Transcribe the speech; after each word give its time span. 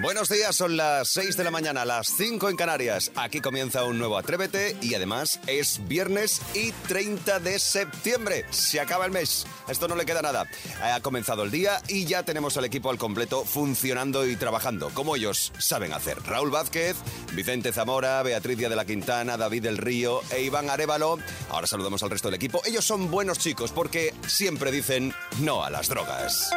Buenos 0.00 0.28
días, 0.28 0.54
son 0.54 0.76
las 0.76 1.08
6 1.08 1.36
de 1.36 1.42
la 1.42 1.50
mañana, 1.50 1.84
las 1.84 2.06
5 2.16 2.48
en 2.48 2.56
Canarias. 2.56 3.10
Aquí 3.16 3.40
comienza 3.40 3.82
un 3.82 3.98
nuevo 3.98 4.16
Atrévete 4.16 4.76
y 4.80 4.94
además 4.94 5.40
es 5.48 5.80
viernes 5.88 6.40
y 6.54 6.70
30 6.86 7.40
de 7.40 7.58
septiembre. 7.58 8.44
Se 8.50 8.78
acaba 8.78 9.06
el 9.06 9.10
mes. 9.10 9.44
Esto 9.66 9.88
no 9.88 9.96
le 9.96 10.06
queda 10.06 10.22
nada. 10.22 10.46
Ha 10.80 11.00
comenzado 11.00 11.42
el 11.42 11.50
día 11.50 11.82
y 11.88 12.04
ya 12.04 12.22
tenemos 12.22 12.56
al 12.56 12.64
equipo 12.64 12.90
al 12.90 12.98
completo 12.98 13.44
funcionando 13.44 14.24
y 14.24 14.36
trabajando, 14.36 14.90
como 14.94 15.16
ellos 15.16 15.52
saben 15.58 15.92
hacer. 15.92 16.22
Raúl 16.22 16.52
Vázquez, 16.52 16.96
Vicente 17.32 17.72
Zamora, 17.72 18.22
Beatriz 18.22 18.56
Díaz 18.56 18.70
de 18.70 18.76
la 18.76 18.84
Quintana, 18.84 19.36
David 19.36 19.64
del 19.64 19.78
Río 19.78 20.20
e 20.30 20.42
Iván 20.42 20.70
Arevalo. 20.70 21.18
Ahora 21.50 21.66
saludamos 21.66 22.04
al 22.04 22.10
resto 22.10 22.28
del 22.28 22.36
equipo. 22.36 22.62
Ellos 22.64 22.84
son 22.84 23.10
buenos 23.10 23.40
chicos 23.40 23.72
porque 23.72 24.14
siempre 24.28 24.70
dicen 24.70 25.12
no 25.40 25.64
a 25.64 25.70
las 25.70 25.88
drogas. 25.88 26.52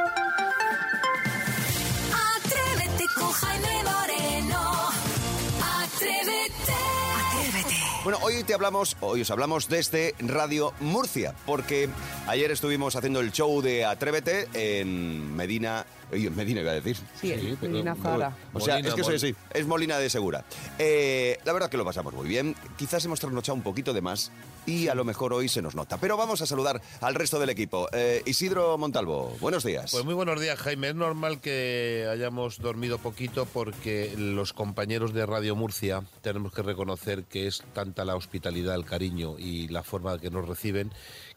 Bueno, 8.04 8.18
hoy 8.23 8.44
te 8.44 8.55
hablamos, 8.55 8.98
hoy 9.00 9.22
os 9.22 9.30
hablamos 9.30 9.70
desde 9.70 10.16
Radio 10.18 10.73
Murcia, 10.80 11.36
porque 11.46 11.88
ayer 12.26 12.50
estuvimos 12.50 12.96
haciendo 12.96 13.20
el 13.20 13.32
show 13.32 13.62
de 13.62 13.86
Atrévete 13.86 14.48
en 14.55 15.36
Medina. 15.36 15.86
Oye, 16.12 16.30
Medina 16.30 16.62
iba 16.62 16.72
a 16.72 16.76
decir. 16.76 16.96
Sí, 17.20 17.34
Sí, 17.34 17.58
pero- 17.60 17.72
Medina 17.74 17.96
Zara. 17.96 18.36
O 18.54 18.60
sea, 18.60 18.76
Molina, 18.76 18.90
es 18.90 18.96
que 18.96 19.04
soy 19.04 19.16
así, 19.16 19.36
es 19.54 19.66
Molina 19.68 19.98
de 19.98 20.10
Segura. 20.10 20.44
Eh, 20.80 21.38
la 21.46 21.54
verdad 21.54 21.70
que 21.70 21.78
lo 21.78 21.86
pasamos 21.86 22.14
muy 22.14 22.28
bien. 22.28 22.56
Quizás 22.78 23.04
hemos 23.06 23.20
trasnochado 23.20 23.56
un 23.56 23.64
poquito 23.64 23.94
de 23.94 24.02
más 24.02 24.32
y 24.66 24.88
a 24.90 24.96
lo 24.96 25.04
mejor 25.06 25.34
hoy 25.34 25.48
se 25.50 25.62
nos 25.62 25.76
nota. 25.76 25.98
Pero 25.98 26.18
vamos 26.18 26.42
a 26.42 26.46
saludar 26.46 26.82
al 27.02 27.16
resto 27.16 27.40
del 27.40 27.50
equipo. 27.50 27.88
Eh, 27.94 28.22
Isidro 28.26 28.78
Montalvo, 28.78 29.36
buenos 29.40 29.64
días. 29.64 29.92
Pues 29.92 30.03
muy 30.06 30.14
buenos 30.14 30.40
días, 30.40 30.59
Jaime. 30.59 30.90
Es 30.90 30.95
normal 30.95 31.40
que 31.42 32.08
hayamos 32.12 32.59
dormido 32.59 32.98
poquito 32.98 33.46
porque 33.46 34.14
los 34.18 34.53
compañeros 34.53 35.14
de 35.14 35.25
Radio 35.25 35.56
Murcia 35.56 36.03
tenemos 36.22 36.53
que 36.53 36.62
reconocer 36.62 37.23
que 37.23 37.48
es 37.48 37.64
tanta 37.73 38.06
la 38.06 38.16
hospitalidad, 38.16 38.75
el 38.75 38.86
cariño 38.86 39.38
y 39.40 39.68
la 39.70 39.84
forma 39.84 40.20
que 40.20 40.30
nos 40.30 40.48
reciben 40.48 40.92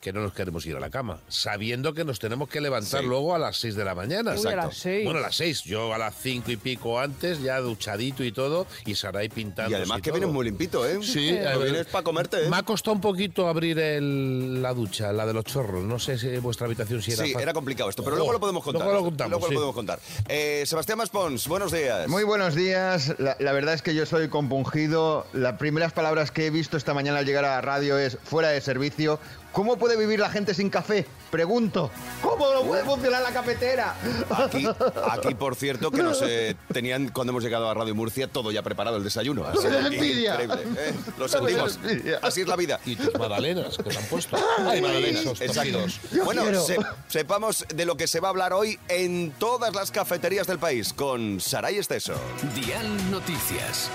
que 0.05 0.13
no 0.13 0.21
nos 0.21 0.35
queremos 0.35 0.67
ir 0.67 0.77
a 0.77 0.81
la 0.81 0.91
cama, 0.91 1.21
sabiendo 1.29 1.95
que 1.95 2.05
nos 2.05 2.19
tenemos 2.19 2.47
que 2.51 2.61
levantar 2.61 3.01
Sí. 3.01 3.07
luego 3.07 3.35
a 3.35 3.39
las 3.39 3.57
6 3.57 3.75
de 3.75 3.85
la 3.87 3.95
mañana. 3.95 4.35
Uy, 4.39 4.47
a 4.47 4.55
las 4.57 4.77
seis. 4.77 5.03
Bueno, 5.03 5.19
a 5.21 5.23
las 5.23 5.37
6, 5.37 5.63
yo 5.65 5.95
a 5.95 5.97
las 5.99 6.15
5 6.21 6.51
y 6.51 6.59
pico 6.59 7.01
antes, 7.01 7.41
ya 7.41 7.59
duchadito 7.61 8.23
y 8.23 8.31
todo, 8.31 8.67
y 8.85 8.95
Saray 8.97 9.31
pintando. 9.31 9.71
y 9.71 9.75
además 9.75 10.03
que 10.03 10.11
vienes 10.11 10.29
muy 10.29 10.45
limpito, 10.45 10.87
¿eh? 10.87 10.99
Sí, 11.03 11.33
No 11.43 11.59
vienes 11.61 11.87
para 11.87 12.05
comerte, 12.05 12.45
¿eh? 12.45 12.51
Me 12.51 12.57
ha 12.59 12.63
costado 12.63 12.93
un 12.95 13.01
poquito 13.01 13.49
abrir 13.49 13.79
el- 13.79 14.61
la 14.63 14.75
ducha, 14.75 15.11
la 15.11 15.25
de 15.25 15.33
los 15.33 15.45
chorros. 15.47 15.83
No 15.83 15.99
sé 15.99 16.19
si 16.19 16.37
vuestra 16.37 16.67
habitación 16.67 17.01
si 17.01 17.13
era 17.13 17.25
Sí, 17.25 17.33
fácil. 17.33 17.43
era 17.43 17.55
complicado 17.55 17.89
esto, 17.89 18.05
pero 18.05 18.17
Oh, 18.17 18.19
luego 18.19 18.33
lo 18.35 18.41
podemos 18.41 18.63
contar. 18.63 18.83
Luego 18.83 18.99
lo 18.99 19.05
contamos. 19.07 19.31
Luego 19.31 19.47
sí. 19.47 19.55
lo 19.55 19.59
podemos 19.61 19.75
contar. 19.75 19.99
Eh, 20.29 20.65
Sebastián 20.67 20.99
Maspons, 20.99 21.49
buenos 21.49 21.73
días. 21.73 22.09
Muy 22.09 22.25
buenos 22.25 22.55
días. 22.55 23.15
La, 23.19 23.37
la 23.41 23.53
verdad 23.53 23.73
es 23.73 23.81
que 23.81 23.95
yo 23.95 24.03
estoy 24.03 24.29
compungido. 24.29 25.27
Las 25.33 25.57
primeras 25.59 25.93
palabras 25.95 26.31
que 26.31 26.47
he 26.47 26.51
visto 26.51 26.77
esta 26.77 26.93
mañana 26.93 27.21
al 27.21 27.25
llegar 27.27 27.45
a 27.47 27.55
la 27.57 27.61
radio 27.63 27.99
es 27.99 28.19
fuera 28.23 28.51
de 28.51 28.61
servicio. 28.61 29.19
¿Cómo 29.55 29.77
puede 29.77 29.97
vivir 29.97 30.19
la 30.19 30.29
gente 30.31 30.53
sin 30.53 30.69
café? 30.69 31.07
Pregunto. 31.31 31.89
¿Cómo 32.21 32.53
no 32.53 32.63
puede 32.63 32.83
funcionar 32.85 33.23
la 33.23 33.31
cafetera? 33.33 33.95
Aquí, 34.31 34.67
aquí, 35.11 35.35
por 35.35 35.55
cierto, 35.55 35.93
que 35.93 36.03
nos 36.03 36.21
eh, 36.27 36.57
tenían 36.73 37.09
cuando 37.11 37.31
hemos 37.31 37.45
llegado 37.45 37.71
a 37.71 37.75
Radio 37.75 37.95
Murcia 37.95 38.27
todo 38.27 38.51
ya 38.51 38.63
preparado 38.63 38.97
el 38.97 39.05
desayuno. 39.05 39.47
Así 39.47 39.61
que 39.69 39.79
envidia. 39.79 40.33
increíble, 40.43 40.63
¿eh? 40.77 40.95
Lo 41.17 41.25
No 41.25 41.29
sentimos. 41.29 41.79
Así 42.23 42.41
es 42.41 42.49
la 42.49 42.57
vida. 42.57 42.81
Y 42.85 42.97
tus 42.97 43.15
magdalenas 43.17 43.77
que 43.77 43.85
te 43.85 43.97
han 43.97 44.05
puesto. 44.07 44.37
Ay, 44.59 44.81
Magdalenas, 44.83 45.41
Exacto. 45.41 45.79
Bueno, 46.25 46.61
se- 46.61 46.77
sepamos 47.07 47.65
de 47.73 47.85
lo 47.85 47.97
que 47.97 48.09
se 48.09 48.19
va 48.19 48.29
a 48.29 48.31
hablar 48.31 48.53
hoy 48.53 48.79
en 48.89 49.31
todas 49.39 49.73
las 49.73 49.93
cafeterías 49.93 50.49
del 50.49 50.59
país 50.59 50.93
con 50.93 51.41
Saray 51.41 51.79
Esteso. 51.79 52.15
Dial 52.57 53.11
Noticias. 53.13 53.89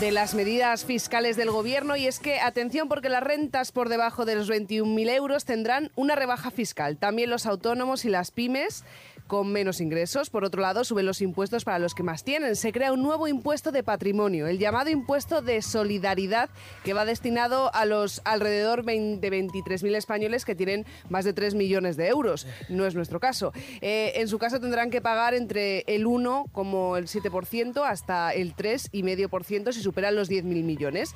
De 0.00 0.10
las 0.10 0.34
medidas 0.34 0.84
fiscales 0.84 1.36
del 1.36 1.50
gobierno 1.50 1.96
y 1.96 2.06
es 2.06 2.18
que, 2.18 2.40
atención, 2.40 2.88
porque 2.88 3.08
las 3.08 3.22
rentas 3.22 3.70
por 3.70 3.88
debajo 3.88 4.24
de 4.24 4.34
los 4.34 4.50
21.000 4.50 5.10
euros 5.10 5.44
tendrán 5.44 5.92
una 5.94 6.16
rebaja 6.16 6.50
fiscal. 6.50 6.96
También 6.96 7.30
los 7.30 7.46
autónomos 7.46 8.04
y 8.04 8.08
las 8.08 8.30
pymes 8.30 8.84
con 9.26 9.52
menos 9.52 9.80
ingresos. 9.80 10.30
Por 10.30 10.44
otro 10.44 10.60
lado, 10.60 10.84
suben 10.84 11.06
los 11.06 11.20
impuestos 11.20 11.64
para 11.64 11.78
los 11.78 11.94
que 11.94 12.02
más 12.02 12.24
tienen. 12.24 12.56
Se 12.56 12.72
crea 12.72 12.92
un 12.92 13.02
nuevo 13.02 13.28
impuesto 13.28 13.72
de 13.72 13.82
patrimonio, 13.82 14.46
el 14.46 14.58
llamado 14.58 14.90
impuesto 14.90 15.42
de 15.42 15.62
solidaridad, 15.62 16.50
que 16.84 16.92
va 16.92 17.04
destinado 17.04 17.74
a 17.74 17.84
los 17.84 18.20
alrededor 18.24 18.84
de 18.84 19.20
23.000 19.20 19.94
españoles 19.96 20.44
que 20.44 20.54
tienen 20.54 20.84
más 21.08 21.24
de 21.24 21.32
3 21.32 21.54
millones 21.54 21.96
de 21.96 22.08
euros. 22.08 22.46
No 22.68 22.86
es 22.86 22.94
nuestro 22.94 23.20
caso. 23.20 23.52
Eh, 23.80 24.12
en 24.16 24.28
su 24.28 24.38
caso 24.38 24.60
tendrán 24.60 24.90
que 24.90 25.00
pagar 25.00 25.34
entre 25.34 25.84
el 25.86 26.06
1 26.06 26.46
como 26.52 26.96
el 26.96 27.06
7% 27.06 27.82
hasta 27.84 28.32
el 28.32 28.54
3,5% 28.54 29.72
si 29.72 29.80
superan 29.84 30.16
los 30.16 30.28
10.000 30.30 30.64
millones. 30.64 31.14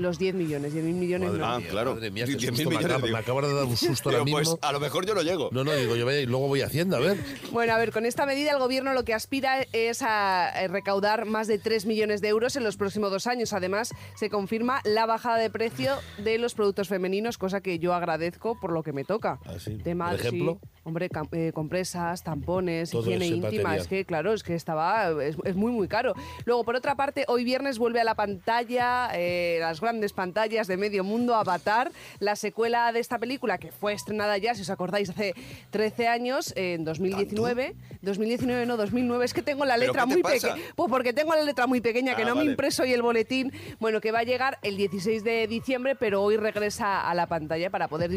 Los 0.00 0.18
10 0.18 0.34
millones, 0.34 0.74
10.000 0.74 0.82
millones 0.94 1.28
Madre 1.28 1.40
no. 1.40 1.46
Ah, 1.46 1.58
mía, 1.58 1.68
claro. 1.70 1.94
Madre 1.94 2.10
mía, 2.10 2.24
qué 2.24 2.32
10.000 2.32 2.40
susto 2.40 2.52
me, 2.70 2.76
millones, 2.76 2.86
acaba- 2.86 3.40
me 3.42 3.48
de 3.48 3.54
dar 3.54 3.64
un 3.66 3.76
susto 3.76 4.08
ahora 4.08 4.24
Digo, 4.24 4.38
mismo. 4.38 4.56
pues 4.56 4.68
a 4.68 4.72
lo 4.72 4.80
mejor 4.80 5.06
yo 5.06 5.14
no 5.14 5.22
llego. 5.22 5.50
No, 5.52 5.62
no, 5.62 5.72
digo, 5.72 5.94
yo 5.94 6.06
vaya 6.06 6.20
y 6.20 6.26
luego 6.26 6.48
voy 6.48 6.62
a 6.62 6.66
Hacienda, 6.66 6.96
a 6.96 7.00
ver. 7.00 7.18
Bueno, 7.52 7.74
a 7.74 7.78
ver, 7.78 7.92
con 7.92 8.06
esta 8.06 8.24
medida 8.24 8.52
el 8.52 8.58
gobierno 8.58 8.94
lo 8.94 9.04
que 9.04 9.12
aspira 9.12 9.66
es 9.72 10.00
a 10.02 10.50
eh, 10.62 10.68
recaudar 10.68 11.26
más 11.26 11.48
de 11.48 11.58
3 11.58 11.84
millones 11.84 12.20
de 12.22 12.28
euros 12.28 12.56
en 12.56 12.64
los 12.64 12.76
próximos 12.76 13.10
dos 13.10 13.26
años. 13.26 13.52
Además, 13.52 13.92
se 14.16 14.30
confirma 14.30 14.80
la 14.84 15.04
bajada 15.06 15.36
de 15.38 15.50
precio 15.50 15.96
de 16.18 16.38
los 16.38 16.54
productos 16.54 16.88
femeninos, 16.88 17.36
cosa 17.38 17.60
que 17.60 17.78
yo 17.78 17.92
agradezco 17.92 18.58
por 18.58 18.72
lo 18.72 18.82
que 18.82 18.92
me 18.92 19.04
toca. 19.04 19.38
Ah, 19.44 19.54
sí. 19.58 19.76
Tema, 19.78 20.10
¿Por 20.12 20.20
ejemplo? 20.20 20.58
sí, 20.62 20.68
hombre, 20.84 21.10
eh, 21.32 21.52
compresas, 21.52 22.22
tampones, 22.24 22.90
Todo 22.90 23.02
higiene 23.02 23.26
íntima. 23.26 23.46
material. 23.50 23.78
Es 23.78 23.86
que, 23.88 24.04
claro, 24.06 24.32
es 24.32 24.42
que 24.42 24.54
estaba, 24.54 25.10
es, 25.22 25.36
es 25.44 25.56
muy, 25.56 25.72
muy 25.72 25.88
caro. 25.88 26.14
Luego, 26.46 26.64
por 26.64 26.76
otra 26.76 26.94
parte, 26.94 27.24
hoy 27.28 27.44
viernes 27.44 27.78
vuelve 27.78 28.00
a 28.00 28.04
la 28.04 28.14
pantalla, 28.14 29.10
eh, 29.14 29.58
las 29.60 29.80
grandes 29.90 30.12
pantallas 30.12 30.68
de 30.68 30.76
medio 30.76 31.02
mundo, 31.02 31.34
Avatar, 31.34 31.90
la 32.20 32.36
secuela 32.36 32.92
de 32.92 33.00
esta 33.00 33.18
película 33.18 33.58
que 33.58 33.72
fue 33.72 33.92
estrenada 33.92 34.38
ya, 34.38 34.54
si 34.54 34.62
os 34.62 34.70
acordáis, 34.70 35.10
hace 35.10 35.34
13 35.70 36.06
años, 36.06 36.52
en 36.56 36.84
2019. 36.84 37.74
2019, 38.02 38.66
no, 38.66 38.76
2009. 38.76 39.24
Es 39.24 39.34
que 39.34 39.42
tengo 39.42 39.64
la 39.64 39.74
¿Pero 39.74 39.86
letra 39.92 40.06
muy 40.06 40.22
pequeña. 40.22 40.54
Pues 40.76 40.88
porque 40.88 41.12
tengo 41.12 41.34
la 41.34 41.42
letra 41.42 41.66
muy 41.66 41.80
pequeña, 41.80 42.14
que 42.14 42.22
Ah, 42.22 42.26
no 42.26 42.34
me 42.34 42.38
vale. 42.40 42.50
he 42.50 42.52
impreso 42.52 42.84
y 42.84 42.92
el 42.92 43.02
boletín. 43.02 43.52
Bueno, 43.80 44.00
que 44.00 44.12
va 44.12 44.20
a 44.20 44.24
llegar 44.24 44.58
el 44.62 44.76
16 44.76 45.24
de 45.24 45.46
diciembre, 45.48 45.96
pero 45.96 46.22
hoy 46.22 46.36
regresa 46.36 47.00
a 47.08 47.14
la 47.14 47.26
pantalla 47.26 47.68
para 47.70 47.88
poder 47.88 48.10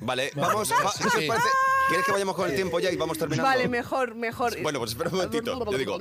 Vale, 0.00 0.30
vamos. 0.36 0.70
va- 0.70 0.92
Sí, 0.92 0.98
¿qué 1.02 1.06
os 1.08 1.12
sí. 1.14 1.26
parece? 1.26 1.48
¿Quieres 1.88 2.04
que 2.06 2.12
vayamos 2.12 2.34
con 2.34 2.48
el 2.50 2.56
tiempo 2.56 2.80
ya 2.80 2.90
y 2.90 2.96
vamos 2.96 3.16
terminando? 3.18 3.48
Vale, 3.48 3.68
mejor, 3.68 4.14
mejor. 4.14 4.60
Bueno, 4.62 4.78
pues 4.80 4.90
espera 4.92 5.10
un 5.10 5.16
momentito. 5.16 5.70
Yo 5.70 5.78
digo, 5.78 5.98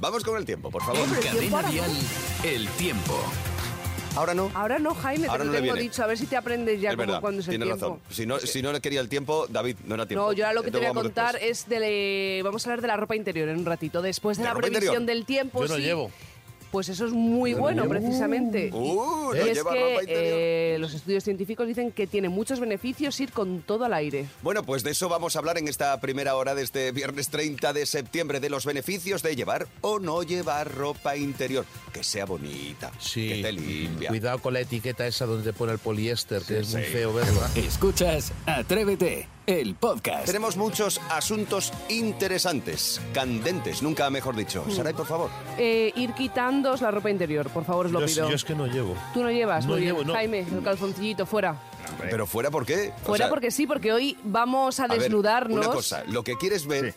vamos 0.00 0.24
con 0.24 0.36
el 0.38 0.44
tiempo, 0.46 0.70
por 0.70 0.82
favor. 0.82 1.04
Tiempo 1.20 1.20
Cadena 1.22 1.62
no. 1.62 1.68
Dial. 1.70 1.90
El 2.44 2.68
tiempo. 2.70 3.20
Ahora 4.16 4.34
no. 4.34 4.50
Ahora 4.54 4.78
no, 4.78 4.94
Jaime, 4.94 5.26
Ahora 5.28 5.38
te 5.38 5.44
no 5.44 5.44
lo 5.46 5.52
le 5.52 5.58
tengo 5.60 5.74
viene. 5.74 5.88
dicho. 5.88 6.02
A 6.02 6.06
ver 6.06 6.18
si 6.18 6.26
te 6.26 6.36
aprendes 6.36 6.80
ya 6.80 6.90
es 6.90 6.96
como 6.96 7.06
verdad, 7.06 7.20
cuando 7.20 7.40
es 7.42 7.48
el 7.48 7.52
tienes 7.52 7.68
tiempo. 7.68 7.86
razón. 7.86 8.00
Si 8.10 8.26
no, 8.26 8.38
si 8.38 8.62
no 8.62 8.72
le 8.72 8.80
quería 8.80 9.00
el 9.00 9.08
tiempo, 9.08 9.46
David, 9.48 9.76
no 9.84 9.94
era 9.94 10.06
tiempo. 10.06 10.26
No, 10.26 10.32
yo 10.32 10.44
ahora 10.46 10.54
lo 10.54 10.62
que 10.62 10.70
te 10.70 10.78
voy 10.78 10.86
a 10.86 10.90
vamos 10.90 11.02
contar 11.04 11.32
después. 11.34 11.50
es 11.60 11.68
de... 11.68 11.80
le- 11.80 12.42
Vamos 12.42 12.66
a 12.66 12.70
hablar 12.70 12.80
de 12.82 12.88
la 12.88 12.96
ropa 12.96 13.14
interior 13.16 13.48
en 13.48 13.58
un 13.58 13.64
ratito. 13.66 14.02
Después 14.02 14.36
de, 14.38 14.42
¿De 14.42 14.48
la 14.48 14.54
ropa 14.54 14.66
previsión 14.68 15.02
interior? 15.02 15.16
del 15.16 15.26
tiempo, 15.26 15.62
Yo 15.62 15.68
no 15.68 15.76
sí. 15.76 15.82
llevo. 15.82 16.10
Pues 16.76 16.90
eso 16.90 17.06
es 17.06 17.12
muy 17.12 17.54
bueno, 17.54 17.88
precisamente. 17.88 18.68
Uh, 18.70 19.32
y 19.34 19.38
no 19.38 19.44
es 19.46 19.54
lleva 19.54 19.72
que 19.72 19.80
ropa 19.80 20.02
interior. 20.02 20.08
eh, 20.36 20.76
los 20.78 20.92
estudios 20.92 21.24
científicos 21.24 21.66
dicen 21.66 21.90
que 21.90 22.06
tiene 22.06 22.28
muchos 22.28 22.60
beneficios 22.60 23.18
ir 23.18 23.32
con 23.32 23.62
todo 23.62 23.86
al 23.86 23.94
aire. 23.94 24.26
Bueno, 24.42 24.62
pues 24.62 24.82
de 24.82 24.90
eso 24.90 25.08
vamos 25.08 25.36
a 25.36 25.38
hablar 25.38 25.56
en 25.56 25.68
esta 25.68 25.98
primera 26.02 26.36
hora 26.36 26.54
de 26.54 26.62
este 26.62 26.92
viernes 26.92 27.30
30 27.30 27.72
de 27.72 27.86
septiembre, 27.86 28.40
de 28.40 28.50
los 28.50 28.66
beneficios 28.66 29.22
de 29.22 29.34
llevar 29.34 29.66
o 29.80 29.98
no 30.00 30.22
llevar 30.22 30.70
ropa 30.74 31.16
interior. 31.16 31.64
Que 31.94 32.04
sea 32.04 32.26
bonita, 32.26 32.92
Sí. 32.98 33.26
que 33.26 33.42
te 33.42 33.52
limpia. 33.52 34.10
Cuidado 34.10 34.38
con 34.42 34.52
la 34.52 34.60
etiqueta 34.60 35.06
esa 35.06 35.24
donde 35.24 35.54
pone 35.54 35.72
el 35.72 35.78
poliéster, 35.78 36.42
que 36.42 36.58
es 36.58 36.74
muy 36.74 36.82
sí. 36.84 36.90
feo 36.92 37.14
verlo. 37.14 37.40
Escuchas 37.54 38.34
Atrévete, 38.44 39.28
el 39.46 39.74
podcast. 39.74 40.26
Tenemos 40.26 40.56
muchos 40.56 41.00
asuntos 41.10 41.72
interesantes, 41.88 43.00
candentes, 43.14 43.82
nunca 43.82 44.08
mejor 44.10 44.34
dicho. 44.36 44.64
Mm. 44.66 44.70
Saray, 44.72 44.92
por 44.94 45.06
favor. 45.06 45.30
Eh, 45.58 45.92
ir 45.96 46.12
quitándoos 46.14 46.80
la 46.80 46.90
ropa 46.90 47.10
interior, 47.10 47.48
por 47.50 47.64
favor, 47.64 47.86
os 47.86 47.92
lo 47.92 48.00
Yo, 48.00 48.06
pido. 48.06 48.28
yo 48.30 48.34
es 48.34 48.44
que 48.44 48.54
no 48.54 48.66
llevo. 48.66 48.94
Tú 49.14 49.22
no 49.22 49.30
llevas, 49.30 49.64
No 49.66 49.72
muy 49.72 49.82
bien. 49.82 49.94
llevo, 49.94 50.04
no. 50.06 50.14
Jaime, 50.14 50.40
el 50.40 50.62
calzoncillito, 50.62 51.26
fuera. 51.26 51.56
Pero 51.98 52.26
fuera, 52.26 52.50
¿por 52.50 52.64
qué? 52.66 52.92
O 53.02 53.06
Fuera 53.06 53.24
sea, 53.24 53.30
porque 53.30 53.50
sí, 53.50 53.66
porque 53.66 53.92
hoy 53.92 54.16
vamos 54.24 54.80
a, 54.80 54.84
a 54.84 54.88
ver, 54.88 55.00
desnudarnos. 55.00 55.58
una 55.66 55.74
cosa, 55.74 56.04
lo 56.08 56.22
que 56.24 56.36
quieres 56.36 56.66
ver 56.66 56.94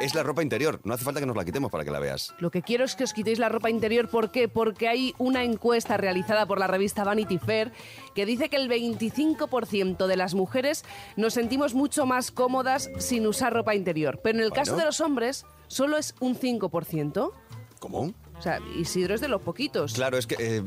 es 0.00 0.14
la 0.14 0.22
ropa 0.22 0.42
interior. 0.42 0.80
No 0.84 0.94
hace 0.94 1.04
falta 1.04 1.20
que 1.20 1.26
nos 1.26 1.36
la 1.36 1.44
quitemos 1.44 1.70
para 1.70 1.84
que 1.84 1.90
la 1.90 1.98
veas. 1.98 2.32
Lo 2.38 2.50
que 2.50 2.62
quiero 2.62 2.84
es 2.84 2.94
que 2.96 3.04
os 3.04 3.12
quitéis 3.12 3.38
la 3.38 3.48
ropa 3.48 3.70
interior. 3.70 4.08
¿Por 4.08 4.30
qué? 4.30 4.48
Porque 4.48 4.88
hay 4.88 5.14
una 5.18 5.44
encuesta 5.44 5.96
realizada 5.96 6.46
por 6.46 6.58
la 6.58 6.66
revista 6.66 7.04
Vanity 7.04 7.38
Fair 7.38 7.72
que 8.14 8.26
dice 8.26 8.48
que 8.48 8.56
el 8.56 8.68
25% 8.70 10.06
de 10.06 10.16
las 10.16 10.34
mujeres 10.34 10.84
nos 11.16 11.34
sentimos 11.34 11.74
mucho 11.74 12.06
más 12.06 12.30
cómodas 12.30 12.90
sin 12.98 13.26
usar 13.26 13.52
ropa 13.52 13.74
interior. 13.74 14.20
Pero 14.22 14.38
en 14.38 14.44
el 14.44 14.50
caso 14.52 14.72
Bueno. 14.72 14.80
de 14.80 14.86
los 14.86 15.00
hombres, 15.00 15.44
solo 15.68 15.96
es 15.98 16.14
un 16.20 16.34
5%. 16.36 17.32
¿Cómo? 17.78 18.12
O 18.40 18.42
sea, 18.42 18.58
Isidro 18.74 19.14
es 19.14 19.20
de 19.20 19.28
los 19.28 19.42
poquitos. 19.42 19.92
Claro, 19.92 20.16
es 20.16 20.26
que 20.26 20.34
eh, 20.38 20.62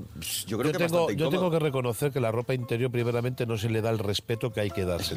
yo 0.46 0.60
creo 0.60 0.72
Yo 0.72 0.78
que 0.78 0.86
tengo, 0.86 1.00
bastante 1.00 1.16
yo 1.16 1.30
tengo 1.30 1.50
que 1.50 1.58
reconocer 1.58 2.12
que 2.12 2.20
la 2.20 2.32
ropa 2.32 2.54
interior 2.54 2.92
primeramente 2.92 3.48
no 3.48 3.58
se 3.58 3.68
le 3.68 3.82
da 3.82 3.90
el 3.90 3.98
respeto 3.98 4.54
que 4.54 4.62
hay 4.62 4.70
que 4.70 4.86
darse. 4.86 5.16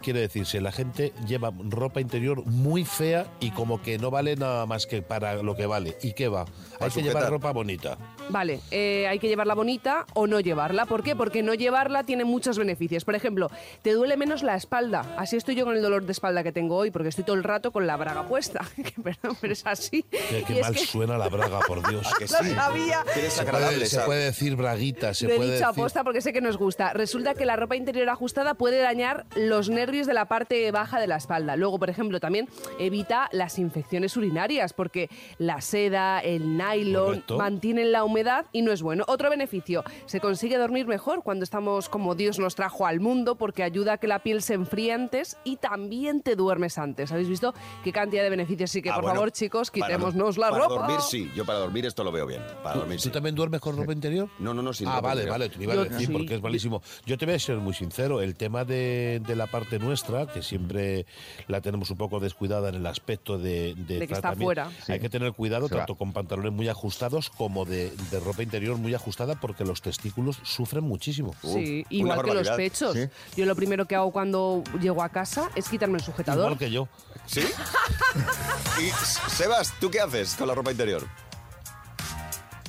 Quiere 0.00 0.20
decirse, 0.20 0.62
la 0.62 0.72
gente 0.72 1.12
lleva 1.26 1.52
ropa 1.68 2.00
interior 2.00 2.46
muy 2.46 2.86
fea 2.86 3.26
y 3.40 3.50
como 3.50 3.82
que 3.82 3.98
no 3.98 4.10
vale 4.10 4.36
nada 4.36 4.64
más 4.64 4.86
que 4.86 5.02
para 5.02 5.42
lo 5.42 5.54
que 5.54 5.66
vale. 5.66 5.98
¿Y 6.02 6.14
qué 6.14 6.28
va? 6.28 6.46
Hay 6.80 6.86
que 6.86 6.90
sujetar. 6.90 7.02
llevar 7.02 7.30
ropa 7.30 7.52
bonita. 7.52 7.98
Vale, 8.30 8.60
eh, 8.70 9.06
hay 9.06 9.18
que 9.18 9.28
llevarla 9.28 9.54
bonita 9.54 10.06
o 10.14 10.26
no 10.26 10.40
llevarla. 10.40 10.86
¿Por 10.86 11.02
qué? 11.02 11.14
Porque 11.14 11.42
no 11.42 11.52
llevarla 11.52 12.04
tiene 12.04 12.24
muchos 12.24 12.56
beneficios. 12.56 13.04
Por 13.04 13.16
ejemplo, 13.16 13.50
te 13.82 13.92
duele 13.92 14.16
menos 14.16 14.42
la 14.42 14.56
espalda. 14.56 15.14
Así 15.18 15.36
estoy 15.36 15.56
yo 15.56 15.66
con 15.66 15.76
el 15.76 15.82
dolor 15.82 16.04
de 16.06 16.12
espalda 16.12 16.42
que 16.42 16.52
tengo 16.52 16.76
hoy, 16.76 16.90
porque 16.90 17.10
estoy 17.10 17.24
todo 17.24 17.36
el 17.36 17.44
rato 17.44 17.70
con 17.70 17.86
la 17.86 17.96
braga 17.98 18.26
puesta. 18.26 18.64
Que 18.88 19.02
Perdón, 19.02 19.36
pero 19.40 19.52
es 19.52 19.66
así. 19.66 20.02
Qué, 20.02 20.60
mal 20.62 20.72
que 20.72 20.86
suena 20.86 21.18
la 21.18 21.28
braga, 21.28 21.60
por 21.66 21.86
Dios. 21.88 21.97
¿A 22.06 22.18
que 22.18 22.24
no 22.24 22.38
sí? 22.48 22.54
sabía. 22.54 23.04
Que 23.12 23.20
eres 23.20 23.32
Se 23.32 23.44
puede, 23.44 23.76
se 23.78 23.84
esa- 23.84 24.04
puede 24.04 24.24
decir 24.24 24.56
braguita, 24.56 25.14
se 25.14 25.26
Lo 25.26 25.32
he 25.32 25.36
puede 25.36 25.52
dicho 25.54 25.66
decir... 25.66 25.80
aposta 25.80 26.04
porque 26.04 26.20
sé 26.20 26.32
que 26.32 26.40
nos 26.40 26.56
gusta. 26.56 26.92
Resulta 26.92 27.34
que 27.34 27.44
la 27.46 27.56
ropa 27.56 27.76
interior 27.76 28.08
ajustada 28.08 28.54
puede 28.54 28.78
dañar 28.80 29.26
los 29.36 29.68
nervios 29.68 30.06
de 30.06 30.14
la 30.14 30.26
parte 30.26 30.70
baja 30.70 31.00
de 31.00 31.06
la 31.06 31.16
espalda. 31.16 31.56
Luego, 31.56 31.78
por 31.78 31.90
ejemplo, 31.90 32.20
también 32.20 32.48
evita 32.78 33.28
las 33.32 33.58
infecciones 33.58 34.16
urinarias 34.16 34.72
porque 34.72 35.08
la 35.38 35.60
seda, 35.60 36.20
el 36.20 36.56
nylon 36.56 37.06
Correcto. 37.06 37.36
mantienen 37.38 37.92
la 37.92 38.04
humedad 38.04 38.46
y 38.52 38.62
no 38.62 38.72
es 38.72 38.82
bueno. 38.82 39.04
Otro 39.08 39.30
beneficio, 39.30 39.84
se 40.06 40.20
consigue 40.20 40.56
dormir 40.58 40.86
mejor 40.86 41.22
cuando 41.22 41.44
estamos 41.44 41.88
como 41.88 42.14
Dios 42.14 42.38
nos 42.38 42.54
trajo 42.54 42.86
al 42.86 43.00
mundo 43.00 43.36
porque 43.36 43.62
ayuda 43.62 43.94
a 43.94 43.98
que 43.98 44.06
la 44.08 44.20
piel 44.20 44.42
se 44.42 44.54
enfríe 44.54 44.92
antes 44.92 45.36
y 45.44 45.56
también 45.56 46.22
te 46.22 46.36
duermes 46.36 46.78
antes. 46.78 47.12
¿Habéis 47.12 47.28
visto 47.28 47.54
qué 47.84 47.92
cantidad 47.92 48.22
de 48.22 48.30
beneficios? 48.30 48.70
Así 48.70 48.82
que, 48.82 48.90
Ah, 48.90 48.94
por 48.94 49.02
bueno, 49.02 49.16
favor, 49.16 49.32
chicos, 49.32 49.70
para- 49.70 49.86
quitémonos 49.86 50.38
la 50.38 50.50
para 50.50 50.64
ropa. 50.64 50.74
dormir 50.82 51.00
sí, 51.00 51.30
yo 51.34 51.44
para 51.44 51.58
dormir 51.58 51.86
esto 51.88 52.04
lo 52.04 52.12
veo 52.12 52.26
bien. 52.26 52.42
Para 52.62 52.74
¿Tú, 52.74 52.78
dormir 52.80 52.98
tú 52.98 53.04
sí. 53.04 53.10
también 53.10 53.34
duermes 53.34 53.60
con 53.60 53.76
ropa 53.76 53.92
interior? 53.92 54.28
No, 54.38 54.54
no, 54.54 54.62
no, 54.62 54.72
sin 54.72 54.86
Ah, 54.88 54.96
ropa 54.96 55.08
vale, 55.08 55.22
interior. 55.22 55.38
vale, 55.38 55.48
te 55.50 55.62
iba 55.62 55.72
a 55.72 55.76
Yo 55.76 55.84
decir 55.84 56.06
sí. 56.06 56.12
porque 56.12 56.34
es 56.36 56.42
malísimo. 56.42 56.82
Yo 57.06 57.18
te 57.18 57.26
voy 57.26 57.34
a 57.34 57.38
ser 57.38 57.56
muy 57.56 57.74
sincero, 57.74 58.20
el 58.22 58.34
tema 58.36 58.64
de, 58.64 59.20
de 59.26 59.34
la 59.36 59.46
parte 59.46 59.78
nuestra, 59.78 60.26
que 60.26 60.42
siempre 60.42 61.06
la 61.48 61.60
tenemos 61.60 61.90
un 61.90 61.96
poco 61.96 62.20
descuidada 62.20 62.68
en 62.68 62.76
el 62.76 62.86
aspecto 62.86 63.38
de, 63.38 63.74
De 63.74 64.06
que 64.06 64.14
está 64.14 64.34
fuera. 64.34 64.66
Hay 64.88 64.96
Sí. 64.96 65.00
que 65.00 65.08
tener 65.08 65.32
cuidado 65.32 65.68
Se 65.68 65.74
va. 65.74 65.80
tanto 65.80 65.96
con 65.96 66.12
pantalones 66.12 66.52
muy 66.52 66.68
ajustados 66.68 67.30
como 67.30 67.64
de, 67.64 67.90
de 68.10 68.20
ropa 68.20 68.42
interior 68.42 68.76
muy 68.76 68.94
ajustada 68.94 69.34
porque 69.40 69.64
los 69.64 69.82
testículos 69.82 70.38
sufren 70.42 70.84
muchísimo. 70.84 71.34
Sí, 71.42 71.82
Uf, 71.86 71.92
igual 71.92 72.22
que 72.22 72.34
los 72.34 72.50
pechos. 72.50 72.94
Sí. 72.94 73.08
Yo 73.36 73.46
lo 73.46 73.56
primero 73.56 73.86
que 73.86 73.94
hago 73.96 74.10
cuando 74.12 74.62
llego 74.80 75.02
a 75.02 75.08
casa 75.08 75.50
es 75.54 75.68
quitarme 75.68 75.98
el 75.98 76.04
sujetador. 76.04 76.44
Igual 76.44 76.58
que 76.58 76.70
yo. 76.70 76.88
¿Sí? 77.26 77.40
y 78.80 79.30
Sebas, 79.30 79.72
¿tú 79.80 79.90
qué 79.90 80.00
haces 80.00 80.34
con 80.34 80.48
la 80.48 80.54
ropa 80.54 80.70
interior? 80.70 81.06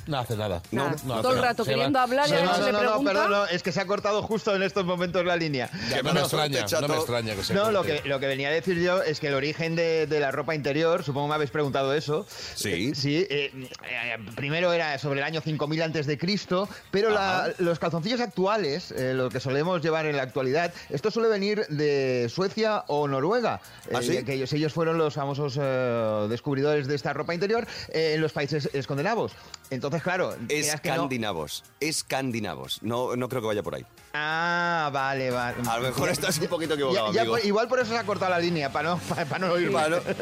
No 0.06 0.18
hace 0.18 0.36
nada. 0.36 0.62
Nada, 0.72 0.96
no 1.04 1.14
hace 1.14 1.22
todo 1.22 1.32
el 1.32 1.36
nada. 1.36 1.48
rato 1.48 1.62
va- 1.64 1.68
queriendo 1.68 1.98
hablar 1.98 2.28
y 2.28 2.32
No, 2.32 2.38
no, 2.42 2.72
no, 2.72 2.78
pregunta. 2.78 3.12
perdón, 3.12 3.30
no, 3.30 3.46
es 3.46 3.62
que 3.62 3.72
se 3.72 3.80
ha 3.80 3.86
cortado 3.86 4.22
justo 4.22 4.54
en 4.56 4.62
estos 4.62 4.84
momentos 4.84 5.24
la 5.24 5.36
línea. 5.36 5.70
Ya, 5.90 6.02
no, 6.02 6.12
me 6.12 6.20
extraña, 6.20 6.64
no 6.80 6.88
me 6.88 6.94
extraña 6.96 7.34
que 7.34 7.44
se 7.44 7.54
No, 7.54 7.70
lo 7.70 7.82
que, 7.82 8.02
lo 8.04 8.18
que 8.20 8.26
venía 8.26 8.48
a 8.48 8.52
decir 8.52 8.78
yo 8.80 9.02
es 9.02 9.20
que 9.20 9.28
el 9.28 9.34
origen 9.34 9.76
de, 9.76 10.06
de 10.06 10.20
la 10.20 10.30
ropa 10.30 10.54
interior, 10.54 11.04
supongo 11.04 11.28
me 11.28 11.34
habéis 11.34 11.50
preguntado 11.50 11.94
eso. 11.94 12.26
Sí. 12.54 12.90
Eh, 12.90 12.94
sí, 12.94 13.26
eh, 13.30 13.50
eh, 13.54 14.16
primero 14.36 14.72
era 14.72 14.98
sobre 14.98 15.20
el 15.20 15.24
año 15.26 15.40
5000 15.40 15.82
antes 15.82 16.06
de 16.06 16.18
Cristo, 16.18 16.68
pero 16.90 17.10
la- 17.10 17.52
los 17.58 17.78
calzoncillos 17.78 18.20
actuales, 18.20 18.90
eh, 18.92 19.12
lo 19.14 19.28
que 19.28 19.40
solemos 19.40 19.82
llevar 19.82 20.06
en 20.06 20.16
la 20.16 20.22
actualidad, 20.22 20.72
esto 20.88 21.10
suele 21.10 21.28
venir 21.28 21.66
de 21.68 22.28
Suecia 22.32 22.84
o 22.88 23.06
Noruega, 23.06 23.60
¿Ah, 23.92 23.98
eh, 24.00 24.02
sí? 24.02 24.24
que 24.24 24.34
ellos, 24.34 24.52
ellos 24.52 24.72
fueron 24.72 24.98
los 24.98 25.14
famosos 25.14 25.58
eh, 25.60 26.26
descubridores 26.28 26.86
de 26.86 26.94
esta 26.94 27.12
ropa 27.12 27.34
interior 27.34 27.66
eh, 27.92 28.12
en 28.14 28.20
los 28.20 28.32
países 28.32 28.68
escandinavos. 28.72 29.32
Entonces, 29.70 29.99
claro, 30.02 30.34
no- 30.38 30.46
Escandinavos. 30.48 31.64
Escandinavos. 31.80 32.82
No, 32.82 33.16
no 33.16 33.28
creo 33.28 33.40
que 33.42 33.48
vaya 33.48 33.62
por 33.62 33.74
ahí. 33.74 33.84
Ah, 34.12 34.90
vale, 34.92 35.30
vale. 35.30 35.56
A 35.68 35.76
lo 35.78 35.84
mejor 35.84 36.08
estás 36.08 36.36
un 36.40 36.48
poquito 36.48 36.74
equivocado, 36.74 37.08
Ya- 37.08 37.12
ya 37.14 37.20
amigo. 37.22 37.36
por- 37.36 37.44
igual 37.46 37.68
por 37.68 37.78
eso 37.78 37.92
se 37.92 37.98
ha 37.98 38.02
cortado 38.04 38.30
la 38.32 38.40
línea, 38.40 38.72
para 38.72 38.90
no, 38.90 38.98
para, 38.98 39.24
para 39.24 39.46
no 39.46 39.56
sí. 39.56 39.66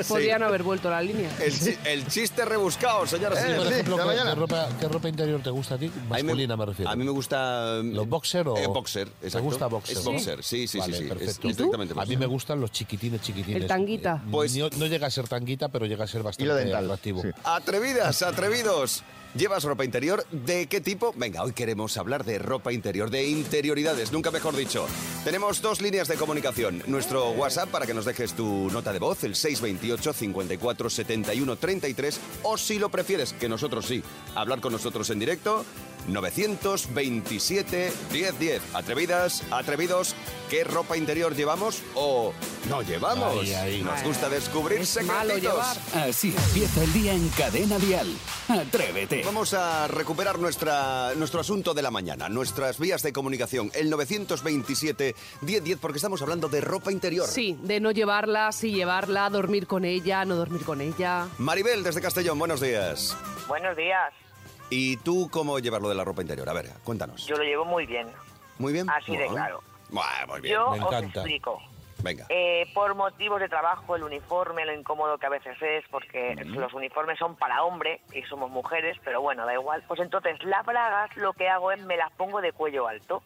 Podrían 0.09 0.43
haber 0.43 0.63
vuelto 0.63 0.91
la 0.91 1.01
línea. 1.01 1.31
El, 1.41 1.59
chi- 1.59 1.79
el 1.85 2.07
chiste 2.07 2.45
rebuscado, 2.45 3.07
señoras 3.07 3.39
y 3.39 3.53
Eh, 3.53 3.55
Por 3.57 3.67
señores. 3.67 3.73
ejemplo, 3.73 3.97
¿qué, 3.97 4.35
ropa, 4.35 4.69
qué 4.79 4.89
ropa 4.89 5.09
interior 5.09 5.41
te 5.43 5.51
gusta 5.51 5.77
a 5.77 5.79
ti? 5.79 5.87
A 5.87 5.89
mí 5.89 6.23
Masculina 6.23 6.57
me, 6.57 6.67
refiero. 6.67 6.91
A 6.91 6.97
mí 6.97 7.05
me 7.05 7.11
gusta... 7.11 7.81
mm, 7.83 7.95
¿Los 7.95 8.09
boxer 8.09 8.49
o...? 8.49 8.57
Eh, 8.59 8.67
boxer, 8.67 9.09
¿Te 9.09 9.27
exacto. 9.29 9.45
gusta 9.45 9.67
boxer? 9.69 9.97
Es 9.97 10.05
boxer, 10.05 10.45
sí, 10.45 10.69
sí, 10.69 10.79
Vale, 10.79 10.93
sí. 10.93 10.99
sí. 10.99 11.05
Es 11.05 11.39
perfecto. 11.39 12.01
A 12.01 12.05
mí 12.05 12.17
me 12.19 12.27
gustan 12.27 12.61
los 12.61 12.71
chiquitines, 12.71 13.23
chiquitines. 13.23 13.63
El 13.63 13.67
tanguita. 13.69 14.21
Eh, 14.23 14.29
Pues- 14.31 14.55
no, 14.57 14.69
no 14.77 14.87
llega 14.87 15.07
a 15.07 15.11
ser 15.11 15.29
tanguita, 15.29 15.69
pero 15.69 15.87
llega 15.87 16.05
a 16.05 16.09
ser 16.09 16.23
bastante 16.23 16.45
Hilo 16.45 16.55
dental, 16.57 16.85
atractivo. 16.85 17.23
sí. 17.23 17.29
Atrevidas, 17.45 18.21
atrevidos. 18.23 19.03
¿Llevas 19.35 19.65
ropa 19.65 19.85
interior? 19.85 20.25
¿De 20.31 20.67
qué 20.69 20.81
tipo? 20.81 21.13
Venga, 21.15 21.43
hoy 21.43 21.53
queremos 21.53 21.99
hablar 21.99 22.25
de 22.25 22.39
ropa 22.39 22.73
interior, 22.73 23.11
de 23.11 23.29
interioridades, 23.29 24.11
nunca 24.11 24.31
mejor 24.31 24.57
dicho. 24.57 24.87
Tenemos 25.23 25.61
dos 25.61 25.83
líneas 25.83 26.09
de 26.09 26.17
comunicación. 26.17 26.83
Nuestro 26.87 27.31
WhatsApp 27.33 27.69
para 27.69 27.85
que 27.85 27.93
nos 27.93 28.07
dejes 28.07 28.33
tu 28.33 28.71
nota 28.71 28.91
de 28.91 28.99
voz, 28.99 29.23
el 29.25 29.35
628 29.35 30.13
54 30.15 30.91
71 30.91 31.57
33, 31.57 32.21
o 32.43 32.57
si 32.57 32.79
lo 32.79 32.89
prefieres, 32.89 33.35
que 33.35 33.51
nosotros 33.51 33.85
sí, 33.85 34.03
hablar 34.35 34.61
con 34.61 34.73
nosotros 34.73 35.11
en 35.11 35.19
directo, 35.19 35.65
927 36.08 37.93
1010. 38.12 38.62
Atrevidas, 38.75 39.43
atrevidos, 39.50 40.14
¿qué 40.50 40.64
ropa 40.64 40.96
interior 40.96 41.34
llevamos 41.34 41.82
o 41.94 42.32
no 42.69 42.82
llevamos? 42.82 43.46
Nos 43.82 44.02
gusta 44.02 44.28
descubrir 44.28 44.84
secretitos. 44.87 45.78
Así 45.94 46.34
empieza 46.37 46.84
el 46.84 46.93
día 46.93 47.12
en 47.12 47.28
Cadena 47.31 47.78
Dial. 47.78 48.08
Atrévete. 48.49 49.22
Vamos 49.25 49.55
a 49.55 49.88
recuperar 49.88 50.38
nuestra, 50.38 51.14
nuestro 51.14 51.40
asunto 51.40 51.75
de 51.75 51.82
la 51.82 51.90
mañana, 51.90 52.28
nuestras 52.28 52.78
vías 52.78 53.02
de 53.02 53.12
comunicación, 53.12 53.70
el 53.75 53.90
927 53.90 55.14
1010, 55.43 55.78
porque 55.78 55.99
estamos 55.99 56.22
hablando 56.22 56.49
de 56.49 56.60
ropa 56.60 56.90
interior. 56.93 57.26
Sí, 57.28 57.58
de 57.62 57.81
no 57.81 57.90
llevarla, 57.90 58.50
sí 58.52 58.72
llevarla, 58.72 59.28
dormir 59.31 59.66
con 59.66 59.84
ella, 59.84 60.25
no 60.25 60.37
dormir 60.37 60.64
con 60.64 60.81
ella. 60.81 61.28
Maribel, 61.38 61.82
desde 61.82 62.00
Castellón, 62.00 62.38
buenos 62.38 62.60
días. 62.60 63.16
Buenos 63.49 63.76
días. 63.76 64.12
¿Y 64.70 64.97
tú 64.99 65.29
cómo 65.31 65.59
llevas 65.59 65.81
lo 65.81 65.88
de 65.88 65.94
la 65.94 66.05
ropa 66.05 66.23
interior? 66.23 66.49
A 66.49 66.53
ver, 66.53 66.67
cuéntanos. 66.85 67.26
Yo 67.26 67.37
lo 67.37 67.44
llevo 67.44 67.65
muy 67.65 67.87
bien. 67.87 68.09
Muy 68.59 68.73
bien. 68.73 68.88
Así 68.91 69.17
de 69.17 69.26
claro. 69.29 69.62
Bueno, 69.91 70.26
muy 70.29 70.41
bien. 70.41 70.55
Yo 70.55 70.70
me 70.73 70.79
os 70.81 70.87
encanta. 70.87 71.20
explico. 71.20 71.61
Venga. 72.03 72.26
Eh, 72.29 72.70
por 72.75 72.94
motivos 72.94 73.41
de 73.41 73.49
trabajo, 73.49 73.97
el 73.97 74.05
uniforme, 74.05 74.65
lo 74.65 74.73
incómodo 74.73 75.19
que 75.19 75.26
a 75.26 75.31
veces 75.31 75.56
es, 75.61 75.85
porque 75.91 76.37
los 76.44 76.73
uniformes 76.73 77.19
son 77.19 77.35
para 77.35 77.65
hombre 77.65 78.00
y 78.12 78.23
somos 78.23 78.50
mujeres, 78.50 78.97
pero 79.05 79.20
bueno, 79.20 79.44
da 79.47 79.55
igual. 79.55 79.82
Pues 79.88 79.99
entonces 80.00 80.37
las 80.44 80.65
bragas 80.65 81.17
lo 81.17 81.32
que 81.32 81.49
hago 81.49 81.73
es 81.73 81.81
me 81.85 81.97
las 81.97 82.12
pongo 82.12 82.41
de 82.41 82.53
cuello 82.53 82.87
alto. 82.87 83.23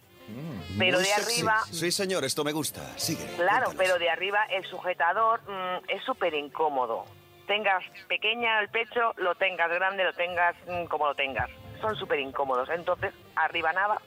pero 0.78 0.96
Muy 0.98 1.04
de 1.04 1.04
sexy. 1.04 1.40
arriba, 1.40 1.60
Sí, 1.70 1.92
señor, 1.92 2.24
esto 2.24 2.44
me 2.44 2.52
gusta. 2.52 2.80
Sigue. 2.98 3.26
claro, 3.36 3.66
cuéntanos. 3.66 3.74
pero 3.76 3.98
de 3.98 4.08
arriba 4.08 4.44
el 4.50 4.64
sujetador 4.64 5.40
mm, 5.46 5.90
es 5.90 6.02
súper 6.04 6.32
incómodo. 6.32 7.04
Tengas 7.52 7.84
pequeña 8.08 8.60
el 8.60 8.70
pecho, 8.70 9.12
lo 9.18 9.34
tengas 9.34 9.70
grande, 9.70 10.04
lo 10.04 10.14
tengas 10.14 10.56
mm, 10.66 10.84
como 10.86 11.08
lo 11.08 11.14
tengas. 11.14 11.50
Son 11.82 11.94
súper 11.96 12.18
incómodos. 12.18 12.70
Entonces, 12.70 13.12
arriba 13.36 13.74
nada 13.74 14.00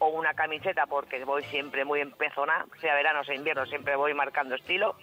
o 0.00 0.08
una 0.08 0.34
camiseta 0.34 0.84
porque 0.86 1.24
voy 1.24 1.44
siempre 1.44 1.84
muy 1.84 2.00
empezona, 2.00 2.66
sea 2.80 2.96
verano, 2.96 3.22
sea 3.22 3.36
invierno, 3.36 3.66
siempre 3.66 3.94
voy 3.94 4.14
marcando 4.14 4.56
estilo. 4.56 4.96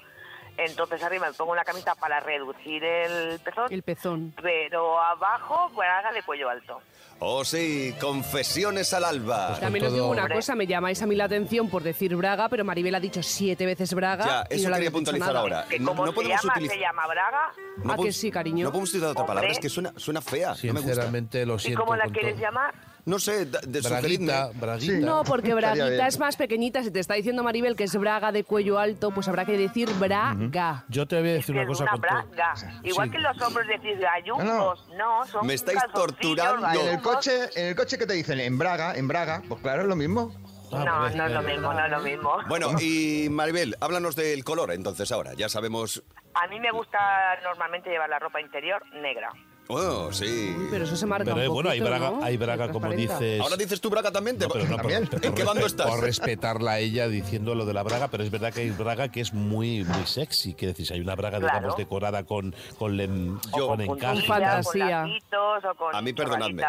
Entonces 0.58 1.04
arriba 1.04 1.28
me 1.28 1.34
pongo 1.34 1.52
una 1.52 1.64
camisa 1.64 1.96
para 1.96 2.20
reducir 2.22 2.84
el 2.84 3.40
pezón, 3.40 3.72
El 3.72 3.84
pezón. 3.84 4.34
pero 4.42 5.00
abajo 5.00 5.70
braga 5.76 6.12
de 6.14 6.24
cuello 6.24 6.50
alto. 6.50 6.82
Oh, 7.20 7.46
sí, 7.46 7.96
confesiones 8.02 8.94
al 8.94 9.06
alba. 9.06 9.58
También 9.60 9.86
os 9.86 9.94
digo 9.94 10.08
una 10.10 10.24
Hombre. 10.24 10.36
cosa, 10.36 10.54
me 10.56 10.68
llamáis 10.68 11.02
a 11.02 11.08
mí 11.08 11.16
la 11.16 11.26
atención 11.26 11.70
por 11.70 11.82
decir 11.82 12.14
Braga, 12.16 12.50
pero 12.50 12.66
Maribel 12.66 12.94
ha 12.94 13.00
dicho 13.00 13.24
siete 13.24 13.66
veces 13.66 13.94
Braga. 13.94 14.26
Ya, 14.26 14.56
y 14.56 14.60
eso 14.60 14.70
no 14.70 14.76
quería 14.76 14.92
puntualizar 14.92 15.28
nada. 15.30 15.40
ahora. 15.40 15.66
Que 15.70 15.80
No- 15.80 15.88
como 15.92 16.06
no 16.06 16.12
se 16.12 16.16
podemos 16.16 16.42
llama, 16.42 16.54
utilizar- 16.56 16.76
se 16.76 16.82
llama 16.82 17.08
braga. 17.08 17.42
No 17.78 17.92
¿A 17.92 17.96
que 17.96 17.98
podemos- 17.98 18.16
sí, 18.18 18.32
cariño? 18.32 18.64
No 18.66 18.72
podemos 18.72 18.90
utilizar 18.90 19.10
otra 19.12 19.22
Hombre. 19.22 19.32
palabra, 19.36 19.52
es 19.52 19.60
que 19.60 19.70
suena, 19.70 19.94
suena 19.96 20.22
fea. 20.22 20.50
No 20.50 20.56
me 20.56 20.72
gusta. 20.72 20.80
Sinceramente 20.82 21.46
lo 21.46 21.56
¿Y 21.56 21.60
siento. 21.60 21.82
cómo 21.86 21.96
la 21.96 22.06
quieres 22.08 22.34
todo. 22.34 22.42
llamar? 22.44 22.74
No 23.06 23.20
sé, 23.20 23.46
de 23.46 23.82
Braguita, 23.82 24.50
braguita. 24.56 24.94
Sí. 24.96 25.00
No, 25.00 25.24
porque 25.24 25.54
Braguita 25.54 26.08
es 26.08 26.18
más 26.18 26.36
pequeñita. 26.38 26.82
Si 26.84 26.90
te 26.90 27.00
está 27.00 27.14
diciendo 27.14 27.44
Maribel 27.44 27.76
que 27.76 27.84
es 27.84 27.96
Braga 27.96 28.32
de 28.32 28.44
cuello 28.44 28.80
alto, 28.80 29.12
pues 29.12 29.28
habrá 29.28 29.46
que 29.46 29.58
decir 29.58 29.90
Braga. 30.00 30.86
Yo 30.90 31.06
te 31.08 31.20
voy 31.20 31.30
a 31.30 31.34
decir 31.34 31.54
que 31.56 31.62
una 31.62 31.62
es 31.64 31.68
cosa 31.68 31.84
una 31.84 31.92
con 31.92 32.02
todo- 32.02 32.10
braga. 32.32 32.54
Igual 32.84 33.08
Sí. 33.10 33.12
que 33.12 33.20
los 33.20 33.42
hombres 33.44 33.68
decís 33.68 34.00
gallumbos, 34.00 34.88
no, 34.98 35.26
son 35.28 35.46
Me 35.46 35.54
estáis 35.54 35.80
torturando. 35.94 36.68
Y 36.74 36.78
en 36.88 36.94
el 36.96 37.02
coche, 37.02 37.32
en 37.56 37.68
el 37.68 37.76
coche 37.76 37.98
que 38.00 38.08
te 38.08 38.14
dicen 38.14 38.40
en 38.40 38.58
Braga, 38.58 38.96
en 38.96 39.08
Braga, 39.08 39.42
pues 39.48 39.62
claro, 39.62 39.84
es 39.84 39.88
lo 39.88 39.96
mismo. 39.96 40.32
Ah, 40.74 40.84
No, 40.84 41.00
vale. 41.02 41.16
no 41.16 41.26
es 41.28 41.32
lo 41.32 41.42
mismo, 41.44 41.74
no 41.74 41.86
es 41.86 41.92
lo 41.92 42.00
mismo. 42.00 42.32
Bueno, 42.48 42.72
y 42.82 43.28
Maribel, 43.30 43.76
háblanos 43.82 44.16
del 44.16 44.44
color 44.44 44.72
entonces 44.72 45.12
ahora. 45.12 45.34
Ya 45.36 45.48
sabemos. 45.48 46.04
A 46.34 46.48
mí 46.48 46.60
me 46.60 46.72
gusta 46.72 46.98
normalmente 47.44 47.90
llevar 47.92 48.10
la 48.10 48.18
ropa 48.20 48.42
interior 48.42 48.82
negra. 48.94 49.30
Oh, 49.68 50.12
sí. 50.12 50.54
Uy, 50.58 50.68
pero 50.70 50.86
eso 50.86 50.96
se 50.96 51.06
marca 51.08 51.24
Pero 51.26 51.36
un 51.38 51.42
eh, 51.42 51.48
bueno, 51.48 51.70
hay 51.72 51.80
braga, 51.80 52.12
¿no? 52.12 52.24
hay 52.24 52.38
braga 52.38 52.72
como 52.72 52.88
dices. 52.92 53.42
Ahora 53.42 53.58
dices 53.58 53.82
tú 53.82 53.90
braga 53.90 54.12
también. 54.12 54.38
te- 54.38 54.46
No, 54.46 54.52
pero 54.54 54.66
no, 54.66 54.70
por- 54.72 54.78
También. 54.82 55.08
por 55.08 55.26
¿En 55.26 55.34
qué 55.34 55.44
bando 55.44 55.66
estás? 55.66 55.88
Por 55.90 56.02
respetarla 56.02 56.72
a 56.74 56.80
ella 56.80 57.08
diciendo 57.08 57.56
lo 57.56 57.66
de 57.66 57.74
la 57.74 57.82
braga, 57.82 58.08
pero 58.10 58.24
es 58.24 58.30
verdad 58.30 58.54
que 58.54 58.62
hay 58.62 58.70
braga 58.70 59.10
que 59.10 59.22
es 59.22 59.34
muy 59.34 59.84
muy 59.84 60.06
sexy. 60.06 60.54
Quiere 60.54 60.74
decir, 60.74 60.86
si 60.86 60.94
hay 60.94 61.00
una 61.02 61.16
braga, 61.16 61.40
Claro. 61.40 61.56
digamos, 61.58 61.78
decorada 61.78 62.24
con, 62.26 62.54
con, 62.78 62.96
lem- 62.96 63.40
Yo- 63.58 63.68
con 63.68 63.78
Con 63.78 63.82
encaje. 63.82 64.14
puntilla, 64.18 64.28
fantasía. 64.28 65.02
Con 65.02 65.10
lacitos 65.14 65.64
o 65.66 65.76
con 65.78 65.96
A 65.96 66.02
mí, 66.02 66.14
perdonadme. 66.14 66.64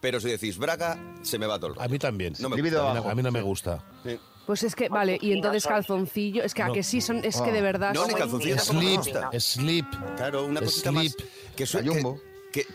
Pero 0.00 0.20
si 0.20 0.28
decís 0.30 0.58
braga, 0.58 0.98
se 1.22 1.38
me 1.38 1.46
va 1.46 1.58
todo 1.58 1.80
A 1.80 1.88
mí 1.88 1.98
también. 1.98 2.34
No 2.40 2.48
me 2.50 2.60
gusta. 2.60 2.90
a, 2.90 2.94
mí, 2.94 3.00
no- 3.00 3.10
a 3.10 3.14
mí 3.14 3.22
no 3.22 3.30
me 3.32 3.40
gusta. 3.40 3.82
Sí. 4.04 4.18
Pues 4.44 4.64
es 4.64 4.74
que, 4.74 4.88
vale, 4.88 5.16
y 5.22 5.32
entonces 5.32 5.62
soy. 5.62 5.70
calzoncillo, 5.72 6.42
es 6.42 6.52
que 6.52 6.62
a 6.64 6.72
que 6.72 6.82
sí, 6.82 7.00
son, 7.00 7.24
es 7.24 7.40
que 7.40 7.52
de 7.52 7.62
verdad... 7.62 7.94
No, 7.94 8.06
ni 8.08 8.12
calzoncillo 8.14 8.58
Sleep, 8.58 8.96
gusta. 8.98 9.30
sleep. 9.40 9.86
Claro, 10.16 10.44
una 10.46 10.60
cosita 10.60 10.90
más. 10.90 11.16
Que 11.56 11.64
suena. 11.64 11.92
Que, 12.52 12.66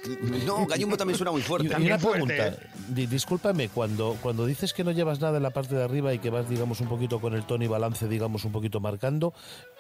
no, 0.46 0.66
gallumbo 0.66 0.98
también 0.98 1.18
suena 1.18 1.32
muy 1.32 1.42
fuerte. 1.42 1.68
y 1.80 1.86
una 1.86 1.98
pregunta, 2.00 2.56
di- 2.88 3.06
discúlpame, 3.06 3.70
cuando, 3.70 4.18
cuando 4.22 4.46
dices 4.46 4.74
que 4.74 4.84
no 4.84 4.92
llevas 4.92 5.20
nada 5.22 5.38
en 5.38 5.44
la 5.44 5.52
parte 5.52 5.76
de 5.76 5.84
arriba 5.84 6.14
y 6.14 6.20
que 6.20 6.30
vas, 6.32 6.50
digamos, 6.50 6.82
un 6.82 6.88
poquito 6.88 7.20
con 7.22 7.36
el 7.36 7.46
tono 7.46 7.64
y 7.64 7.68
balance, 7.68 8.08
digamos, 8.08 8.44
un 8.44 8.52
poquito 8.52 8.80
marcando, 8.80 9.34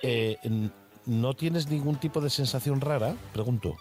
eh, 0.03 0.37
¿no 1.07 1.33
tienes 1.33 1.67
ningún 1.67 1.95
tipo 1.99 2.21
de 2.21 2.29
sensación 2.29 2.79
rara? 2.79 3.15
Pregunto. 3.33 3.75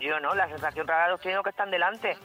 Yo 0.00 0.20
no, 0.20 0.34
la 0.34 0.48
sensación 0.48 0.86
rara 0.86 1.10
los 1.10 1.20
tengo 1.20 1.42
que 1.42 1.50
están 1.50 1.70
delante. 1.70 2.16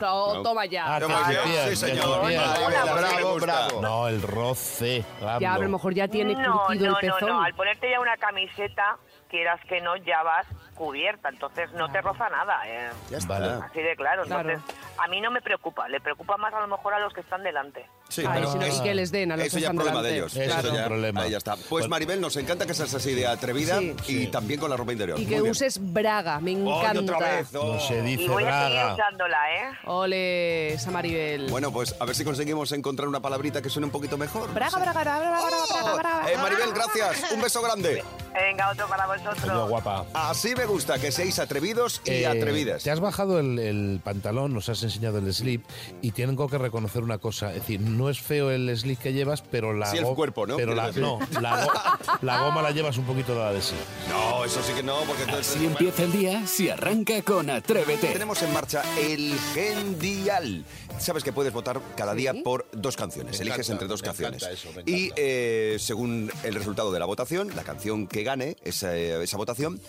No. 0.00 0.40
Toma 0.42 0.64
ya. 0.64 0.96
Ah, 0.96 0.98
bien. 1.28 1.68
Sí, 1.68 1.76
señor. 1.76 2.22
Vale, 2.22 2.38
vale, 2.38 3.00
bravo, 3.00 3.36
bravo. 3.38 3.82
No, 3.82 4.08
el 4.08 4.22
roce. 4.22 5.04
ya, 5.40 5.54
a 5.54 5.58
lo 5.58 5.68
mejor 5.68 5.92
ya 5.92 6.08
tiene 6.08 6.34
no, 6.34 6.62
curtido 6.68 6.92
no, 6.92 6.98
el 7.00 7.08
no, 7.08 7.28
no. 7.28 7.42
Al 7.42 7.54
ponerte 7.54 7.90
ya 7.90 8.00
una 8.00 8.16
camiseta, 8.16 8.96
quieras 9.28 9.60
que 9.68 9.82
no, 9.82 9.96
ya 9.98 10.22
vas 10.22 10.46
cubierta. 10.80 11.28
Entonces 11.28 11.70
no 11.74 11.92
te 11.92 12.00
roza 12.00 12.28
nada. 12.30 12.62
eh. 12.66 12.90
Ya 13.10 13.18
está. 13.18 13.38
Vale. 13.38 13.64
Así 13.64 13.80
de 13.82 13.94
claro. 13.96 14.24
Claro. 14.24 14.50
Entonces, 14.50 14.74
a 14.98 15.06
mí 15.08 15.20
no 15.20 15.30
me 15.30 15.42
preocupa. 15.42 15.86
Le 15.88 16.00
preocupa 16.00 16.38
más 16.38 16.54
a 16.54 16.60
lo 16.60 16.68
mejor 16.68 16.94
a 16.94 17.00
los 17.00 17.12
que 17.12 17.20
están 17.20 17.42
delante. 17.42 17.84
Sí, 18.08 18.22
Ay, 18.26 18.40
pero 18.42 18.70
sí 18.72 18.82
que 18.82 18.94
les 18.94 19.12
den 19.12 19.30
a 19.32 19.36
los 19.36 19.46
eso 19.46 19.56
que 19.56 19.62
ya 19.62 19.68
es 19.68 19.74
problema 19.76 20.02
de 20.02 20.12
delante. 20.12 20.36
ellos. 20.38 20.50
Eso 20.58 20.68
es 20.68 20.74
ya, 20.74 20.86
problema. 20.86 21.20
ahí 21.22 21.30
ya 21.30 21.36
está. 21.38 21.56
Pues. 21.68 21.86
Maribel, 21.88 22.20
nos 22.20 22.36
encanta 22.36 22.66
que 22.66 22.72
seas 22.74 22.92
así 22.94 23.14
de 23.14 23.26
atrevida 23.26 23.78
Sí. 23.78 23.94
y 24.02 24.04
Sí. 24.04 24.26
también 24.28 24.58
con 24.58 24.70
la 24.70 24.76
ropa 24.76 24.92
interior. 24.92 25.18
Y 25.18 25.22
Muy 25.22 25.30
que 25.30 25.40
bien. 25.40 25.50
uses 25.50 25.78
braga, 25.92 26.40
me 26.40 26.52
¡Ay, 26.52 26.56
encanta. 26.62 27.14
otra 27.14 27.18
vez! 27.36 27.54
oh. 27.54 27.74
No 27.74 27.80
se 27.80 27.98
Y 27.98 28.02
dice 28.02 28.28
voy 28.28 28.44
a 28.44 28.62
seguir 28.64 28.78
braga. 28.80 28.94
usándola, 28.94 29.54
¿eh? 29.54 29.70
Ole, 29.84 30.72
esa 30.74 30.90
Maribel. 30.90 31.50
Bueno, 31.50 31.70
pues 31.72 31.94
a 32.00 32.04
ver 32.06 32.14
si 32.16 32.24
conseguimos 32.24 32.72
encontrar 32.72 33.06
una 33.06 33.20
palabrita 33.20 33.60
que 33.62 33.68
suene 33.68 33.86
un 33.86 33.92
poquito 33.92 34.16
mejor. 34.18 34.52
braga, 34.54 34.78
braga, 34.78 35.00
braga, 35.02 35.18
braga, 35.20 35.40
braga, 35.46 35.66
braga, 35.68 35.94
Oh, 35.94 35.96
braga. 35.98 36.32
eh, 36.32 36.36
Maribel, 36.38 36.72
gracias. 36.72 37.32
Un 37.32 37.42
beso 37.42 37.60
grande. 37.62 38.02
Venga, 38.34 38.70
otro 38.70 38.86
para 38.88 39.06
vosotros. 39.06 39.42
Adiós, 39.44 39.68
guapa. 39.68 40.06
Así 40.14 40.54
me 40.54 40.64
gusta, 40.66 40.98
que 40.98 41.10
seáis 41.10 41.38
atrevidos 41.38 42.00
y 42.04 42.10
Eh, 42.10 42.26
atrevidas. 42.26 42.82
Te 42.82 42.90
has 42.90 43.00
bajado 43.00 43.38
el, 43.40 43.58
el 43.58 44.00
pantalón, 44.02 44.52
nos 44.54 44.68
has 44.68 44.82
enseñado 44.82 45.18
el 45.18 45.32
slip 45.34 45.64
y 46.02 46.12
tengo 46.12 46.48
que 46.48 46.58
reconocer 46.58 47.02
una 47.02 47.18
cosa. 47.18 47.48
Es 47.50 47.60
decir, 47.62 47.80
no 47.80 48.08
es 48.08 48.20
feo 48.20 48.50
el 48.50 48.74
slip 48.76 49.00
que 49.00 49.12
llevas, 49.12 49.42
pero 49.42 49.72
la 49.72 49.86
Sí, 49.86 49.98
el 49.98 50.04
cuerpo, 50.06 50.46
¿no? 50.46 50.56
Pero 50.56 50.74
la, 50.74 50.90
Quiero 50.90 51.18
no, 51.32 51.40
la, 51.40 51.64
go- 51.64 51.72
la 52.22 52.40
goma 52.42 52.62
la 52.62 52.70
llevas 52.70 52.96
un 52.98 53.04
poquito 53.04 53.34
dada 53.34 53.52
de 53.52 53.62
sí. 53.62 53.74
No, 54.08 54.44
eso 54.44 54.62
sí 54.62 54.72
que 54.74 54.82
no, 54.82 54.96
porque 55.06 55.22
entonces... 55.24 55.56
Así 55.56 55.66
empieza 55.66 56.02
el 56.04 56.12
día 56.12 56.46
si 56.46 56.68
arranca 56.70 57.20
con 57.22 57.50
Atrévete. 57.50 58.08
Tenemos 58.08 58.40
en 58.42 58.52
marcha 58.52 58.82
el 58.98 59.34
Gendial. 59.54 60.64
Sabes 60.98 61.24
que 61.24 61.32
puedes 61.32 61.52
votar 61.52 61.80
cada 61.96 62.14
día 62.14 62.34
por 62.44 62.66
dos 62.72 62.96
canciones. 62.96 63.38
Me 63.38 63.42
Eliges 63.42 63.68
encanta, 63.68 63.72
entre 63.72 63.88
dos 63.88 64.02
me 64.02 64.06
canciones. 64.08 64.42
encanta 64.42 64.54
eso, 64.60 64.68
me 64.74 64.82
y 64.90 65.10
eh, 65.16 65.76
según 65.78 66.30
el 66.44 66.54
resultado 66.54 66.92
de 66.92 66.98
la 66.98 67.06
votación, 67.06 67.50
la 67.56 67.62
canción 67.64 68.06
que 68.06 68.19
gane 68.24 68.56
esa, 68.64 68.96
esa 68.96 69.36
votación 69.36 69.80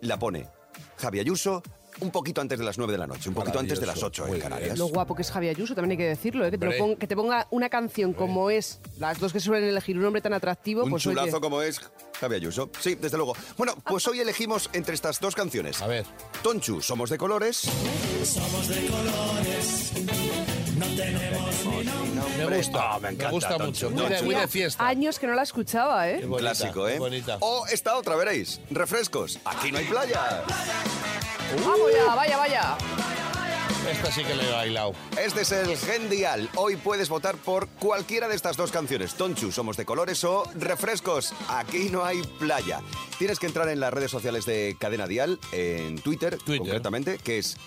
la 0.00 0.18
pone 0.18 0.46
Javi 0.98 1.20
Ayuso 1.20 1.62
un 2.00 2.10
poquito 2.10 2.40
antes 2.40 2.58
de 2.58 2.64
las 2.64 2.76
9 2.76 2.92
de 2.92 2.98
la 2.98 3.06
noche, 3.06 3.28
un 3.28 3.36
poquito 3.36 3.60
antes 3.60 3.78
de 3.78 3.86
las 3.86 3.94
Maravilloso, 3.96 4.22
8 4.24 4.26
muy 4.26 4.36
en 4.38 4.42
Canarias. 4.42 4.76
Lo 4.78 4.86
guapo 4.88 5.14
que 5.14 5.22
es 5.22 5.30
Javi 5.30 5.48
Ayuso, 5.48 5.76
también 5.76 5.92
hay 5.92 5.96
que 6.04 6.08
decirlo, 6.08 6.44
¿eh? 6.44 6.50
que, 6.50 6.58
te 6.58 6.64
lo 6.64 6.72
Hombre. 6.72 6.78
pon- 6.88 6.96
que 6.96 7.06
te 7.06 7.14
ponga 7.14 7.46
una 7.52 7.68
canción 7.68 8.14
como 8.14 8.50
es, 8.50 8.80
las 8.98 9.20
dos 9.20 9.32
que 9.32 9.38
suelen 9.38 9.68
elegir 9.68 9.96
un 9.96 10.04
hombre 10.04 10.20
tan 10.20 10.32
atractivo, 10.32 10.82
Un 10.82 10.90
pues 10.90 11.06
oye, 11.06 11.14
chulazo 11.16 11.40
como 11.40 11.62
es 11.62 11.80
Javi 12.20 12.34
Ayuso. 12.34 12.68
Sí, 12.80 12.96
desde 12.96 13.16
luego. 13.16 13.36
Bueno, 13.56 13.74
pues 13.86 14.08
hoy 14.08 14.18
elegimos 14.18 14.70
entre 14.72 14.96
estas 14.96 15.20
dos 15.20 15.36
canciones. 15.36 15.80
A 15.82 15.86
ver. 15.86 16.04
Tonchu, 16.42 16.82
Somos 16.82 17.10
de 17.10 17.16
Colores. 17.16 17.62
Me 20.76 22.56
gusta, 22.56 22.78
Ah, 22.82 22.98
me 23.00 23.08
me, 23.08 23.14
encanta, 23.14 23.30
gusta 23.30 23.56
Tonchu. 23.56 23.66
mucho. 23.66 23.90
Muy 23.90 24.02
de, 24.02 24.08
Tonchu. 24.08 24.24
muy 24.24 24.34
de 24.34 24.48
fiesta. 24.48 24.86
años 24.86 25.18
que 25.18 25.26
no 25.26 25.34
la 25.34 25.42
escuchaba, 25.42 26.08
¿eh? 26.10 26.18
Qué 26.20 26.26
bonita, 26.26 26.50
Clásico, 26.52 26.88
¿eh? 26.88 26.92
qué 26.94 26.98
bonita. 26.98 27.36
O 27.40 27.66
esta 27.66 27.96
otra, 27.96 28.16
veréis. 28.16 28.60
Refrescos. 28.70 29.38
Aquí 29.44 29.70
no 29.72 29.78
hay 29.78 29.84
playa. 29.84 30.42
Vamos 31.64 31.90
ya, 31.96 32.14
vaya, 32.14 32.36
vaya. 32.36 32.76
Esta 33.90 34.10
sí 34.10 34.24
que 34.24 34.34
le 34.34 34.48
he 34.48 34.52
bailado. 34.52 34.92
Este 35.22 35.42
es 35.42 35.52
el 35.52 35.76
Gendial. 35.76 36.48
Hoy 36.56 36.76
puedes 36.76 37.08
votar 37.10 37.36
por 37.36 37.68
cualquiera 37.68 38.28
de 38.28 38.34
estas 38.34 38.56
dos 38.56 38.70
canciones. 38.72 39.14
Tonchu, 39.14 39.52
Somos 39.52 39.76
de 39.76 39.84
Colores 39.84 40.24
o 40.24 40.44
Refrescos. 40.54 41.34
Aquí 41.48 41.90
no 41.90 42.02
hay 42.04 42.22
playa. 42.38 42.80
Tienes 43.18 43.38
que 43.38 43.46
entrar 43.46 43.68
en 43.68 43.80
las 43.80 43.92
redes 43.92 44.10
sociales 44.10 44.46
de 44.46 44.74
Cadena 44.80 45.06
Dial, 45.06 45.38
en 45.52 46.00
Twitter, 46.00 46.38
Twitter. 46.38 46.58
concretamente, 46.60 47.18
que 47.18 47.38
es 47.38 47.58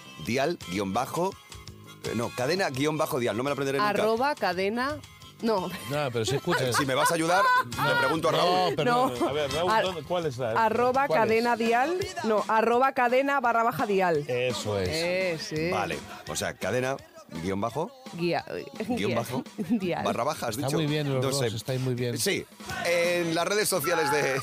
dial-bajo... 2.04 2.12
eh, 2.12 2.16
No, 2.16 2.30
cadena-dial. 2.36 3.38
No 3.38 3.44
me 3.44 3.50
lo 3.50 3.54
aprenderé 3.54 3.78
nunca. 3.80 3.90
Arroba, 3.90 4.36
cadena... 4.36 4.98
No, 5.44 5.68
No, 5.92 6.10
pero 6.12 6.26
si 6.26 6.36
escuchas. 6.36 6.76
Si 6.76 6.84
me 6.84 6.96
vas 6.96 7.12
a 7.12 7.14
ayudar, 7.14 7.44
le 7.66 7.96
pregunto 8.00 8.30
a 8.30 8.32
Raúl. 8.32 8.70
No, 8.72 8.76
pero 8.76 8.92
No. 9.20 9.28
a 9.30 9.32
ver, 9.34 9.52
Raúl, 9.52 9.72
Ar- 9.72 9.84
¿dónde- 9.84 10.02
¿cuál 10.02 10.26
es 10.26 10.38
la? 10.40 10.52
arroba 10.66 11.06
cuál 11.06 11.20
es? 11.20 11.26
cadena 11.28 11.56
dial, 11.56 11.96
no, 12.24 12.44
arroba 12.48 12.94
cadena 12.94 13.40
barra 13.40 13.62
baja 13.62 13.86
dial. 13.86 14.26
Eso 14.28 14.80
es. 14.80 14.90
Eh, 14.92 15.38
sí. 15.40 15.70
Vale, 15.70 16.00
o 16.28 16.36
sea, 16.36 16.56
cadena, 16.56 16.98
guion 17.44 17.62
bajo, 17.62 17.92
Guía, 18.14 18.44
guion 18.88 19.14
bajo, 19.14 19.44
dial. 19.58 20.04
barra 20.04 20.24
baja, 20.24 20.48
has 20.48 20.56
Está 20.56 20.66
dicho. 20.66 20.78
muy 20.78 20.88
bien 20.88 21.14
los 21.14 21.24
No 21.24 21.30
dos, 21.30 21.38
sé. 21.40 21.56
estáis 21.56 21.82
muy 21.82 21.94
bien. 21.94 22.18
Sí, 22.18 22.44
en 22.88 23.36
las 23.36 23.48
redes 23.48 23.70
sociales 23.70 24.12
de, 24.12 24.42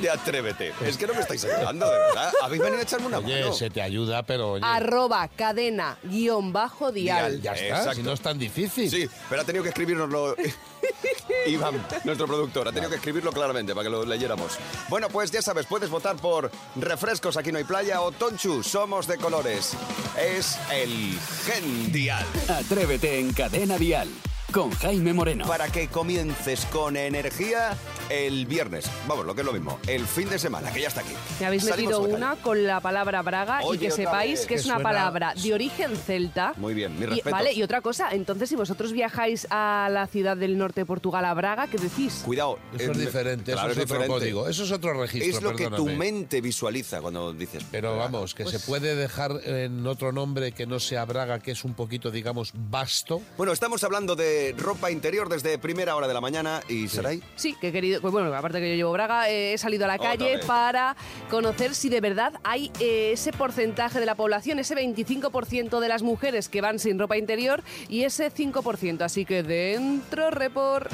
de 0.00 0.10
Atrévete. 0.10 0.72
Es 0.84 0.96
que 0.96 1.06
no 1.06 1.14
me 1.14 1.20
estáis 1.20 1.44
ayudando, 1.44 1.90
de 1.90 1.98
verdad. 1.98 2.32
Habéis 2.42 2.62
venido 2.62 2.80
a 2.80 2.82
echarme 2.82 3.06
una 3.06 3.18
Oye, 3.18 3.40
mano. 3.42 3.52
se 3.54 3.70
te 3.70 3.82
ayuda, 3.82 4.22
pero 4.24 4.52
oye, 4.52 4.64
Arroba 4.64 5.28
cadena 5.28 5.98
guion 6.04 6.52
bajo 6.52 6.92
dial. 6.92 7.40
Dial. 7.40 7.42
ya 7.42 7.52
está, 7.52 7.66
Exacto. 7.78 7.94
si 7.94 8.02
no 8.02 8.12
es 8.12 8.20
tan 8.20 8.38
difícil. 8.38 8.90
Sí, 8.90 9.08
pero 9.28 9.42
ha 9.42 9.44
tenido 9.44 9.62
que 9.62 9.70
escribirnoslo 9.70 10.36
Iván, 11.46 11.84
nuestro 12.04 12.26
productor. 12.26 12.68
Ha 12.68 12.72
tenido 12.72 12.90
que 12.90 12.96
escribirlo 12.96 13.32
claramente 13.32 13.74
para 13.74 13.84
que 13.84 13.90
lo 13.90 14.04
leyéramos. 14.04 14.58
Bueno, 14.88 15.08
pues 15.08 15.30
ya 15.30 15.42
sabes, 15.42 15.66
puedes 15.66 15.90
votar 15.90 16.16
por 16.16 16.50
Refrescos 16.76 17.36
Aquí 17.36 17.50
no 17.52 17.58
hay 17.58 17.64
playa 17.64 18.00
o 18.00 18.12
Tonchu, 18.12 18.62
Somos 18.62 19.06
de 19.06 19.18
Colores. 19.18 19.72
Es 20.20 20.58
el 20.72 21.18
Gendial. 21.46 22.24
Atrévete 22.48 23.18
en 23.18 23.32
Cadena 23.32 23.76
Dial 23.78 24.08
con 24.52 24.70
Jaime 24.70 25.12
Moreno. 25.12 25.46
Para 25.46 25.68
que 25.68 25.88
comiences 25.88 26.64
con 26.66 26.96
energía 26.96 27.76
el 28.10 28.46
viernes. 28.46 28.90
Vamos, 29.08 29.24
lo 29.26 29.34
que 29.34 29.40
es 29.40 29.46
lo 29.46 29.52
mismo. 29.52 29.78
El 29.86 30.06
fin 30.06 30.28
de 30.28 30.38
semana, 30.38 30.72
que 30.72 30.80
ya 30.80 30.88
está 30.88 31.00
aquí. 31.00 31.12
Me 31.40 31.46
habéis 31.46 31.64
Salimos 31.64 32.00
metido 32.00 32.16
una 32.16 32.30
calle. 32.30 32.42
con 32.42 32.66
la 32.66 32.80
palabra 32.80 33.22
braga 33.22 33.60
Oye, 33.64 33.76
y 33.76 33.78
que 33.80 33.90
sepáis 33.90 34.40
vez. 34.40 34.46
que 34.46 34.54
es 34.54 34.64
una 34.66 34.74
suena- 34.74 34.88
palabra 34.90 35.34
de 35.34 35.54
origen 35.54 35.96
celta. 35.96 36.52
Muy 36.56 36.74
bien, 36.74 36.94
mi 36.98 37.04
Y- 37.04 37.06
respeto. 37.06 37.30
vale, 37.30 37.52
y 37.52 37.62
otra 37.62 37.80
cosa, 37.80 38.10
entonces 38.12 38.48
si 38.48 38.56
vosotros 38.56 38.92
viajáis 38.92 39.46
a 39.50 39.88
la 39.90 40.06
ciudad 40.06 40.36
del 40.36 40.56
norte 40.58 40.82
de 40.82 40.86
Portugal, 40.86 41.24
a 41.24 41.34
Braga, 41.34 41.66
¿qué 41.66 41.78
decís? 41.78 42.22
Cuidado. 42.24 42.58
Eso 42.78 42.92
es 42.92 42.98
diferente, 42.98 43.52
claro, 43.52 43.70
eso 43.72 43.80
es, 43.80 43.84
otro 43.90 43.96
diferente. 44.02 44.08
código. 44.32 44.48
Eso 44.48 44.64
es 44.64 44.70
otro 44.72 45.00
registro, 45.00 45.36
Es 45.36 45.42
lo 45.42 45.54
que 45.56 45.68
tu 45.70 45.86
mente 45.86 46.40
visualiza 46.40 47.00
cuando 47.00 47.32
dices. 47.32 47.64
Pero 47.70 47.96
vamos, 47.96 48.34
que 48.34 48.44
Pues- 48.44 48.60
se 48.60 48.66
puede 48.66 48.94
dejar 48.94 49.32
en 49.44 49.86
otro 49.86 50.12
nombre 50.12 50.52
que 50.52 50.66
no 50.66 50.78
sea 50.80 51.04
Braga, 51.04 51.38
que 51.38 51.52
es 51.52 51.64
un 51.64 51.74
poquito, 51.74 52.10
digamos, 52.10 52.52
vasto. 52.54 53.20
Bueno, 53.36 53.52
estamos 53.52 53.82
hablando 53.84 54.16
de 54.16 54.54
ropa 54.58 54.90
interior 54.90 55.28
desde 55.28 55.58
primera 55.58 55.96
hora 55.96 56.06
de 56.08 56.14
la 56.14 56.20
mañana 56.20 56.60
y 56.68 56.88
Saray. 56.88 57.22
Sí, 57.36 57.54
que 57.60 57.68
he 57.68 57.72
pues 58.00 58.12
bueno, 58.12 58.34
aparte 58.34 58.60
que 58.60 58.70
yo 58.70 58.76
llevo 58.76 58.92
Braga, 58.92 59.28
eh, 59.28 59.54
he 59.54 59.58
salido 59.58 59.84
a 59.84 59.88
la 59.88 59.98
calle 59.98 60.38
para 60.46 60.96
conocer 61.30 61.74
si 61.74 61.88
de 61.88 62.00
verdad 62.00 62.34
hay 62.44 62.70
eh, 62.80 63.10
ese 63.12 63.32
porcentaje 63.32 64.00
de 64.00 64.06
la 64.06 64.14
población, 64.14 64.58
ese 64.58 64.74
25% 64.76 65.80
de 65.80 65.88
las 65.88 66.02
mujeres 66.02 66.48
que 66.48 66.60
van 66.60 66.78
sin 66.78 66.98
ropa 66.98 67.16
interior 67.16 67.62
y 67.88 68.04
ese 68.04 68.32
5%. 68.32 69.02
Así 69.02 69.24
que 69.24 69.42
dentro, 69.42 70.30
report. 70.30 70.90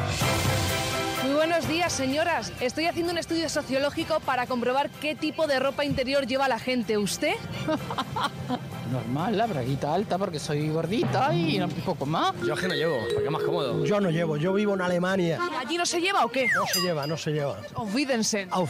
Muy 1.25 1.35
buenos 1.35 1.69
días, 1.69 1.93
señoras. 1.93 2.53
Estoy 2.61 2.87
haciendo 2.87 3.13
un 3.13 3.19
estudio 3.19 3.49
sociológico 3.49 4.21
para 4.21 4.47
comprobar 4.47 4.91
qué 4.91 5.15
tipo 5.15 5.47
de 5.47 5.61
ropa 5.61 5.85
interior 5.85 6.27
lleva 6.27 6.49
la 6.49 6.59
gente. 6.59 6.97
¿Usted? 6.99 7.35
Normal, 8.91 9.37
la 9.39 9.47
braguita 9.47 9.95
alta 9.95 10.19
porque 10.19 10.39
soy 10.39 10.69
gordita 10.71 11.33
y 11.35 11.61
un 11.61 11.71
poco 11.71 12.07
más. 12.07 12.33
Yo 12.45 12.55
es 12.55 12.61
que 12.61 12.69
no 12.69 12.75
llevo, 12.75 12.97
porque 13.13 13.25
es 13.25 13.31
más 13.31 13.43
cómodo. 13.43 13.85
Yo 13.85 14.01
no 14.01 14.11
llevo, 14.11 14.37
yo 14.37 14.53
vivo 14.53 14.75
en 14.75 14.81
Alemania. 14.81 15.39
¿Allí 15.59 15.77
no 15.79 15.87
se 15.87 16.01
lleva 16.01 16.25
o 16.25 16.29
qué? 16.31 16.49
No 16.55 16.67
se 16.67 16.81
lleva, 16.81 17.07
no 17.07 17.17
se 17.17 17.31
lleva. 17.33 17.57
Auf 17.75 17.95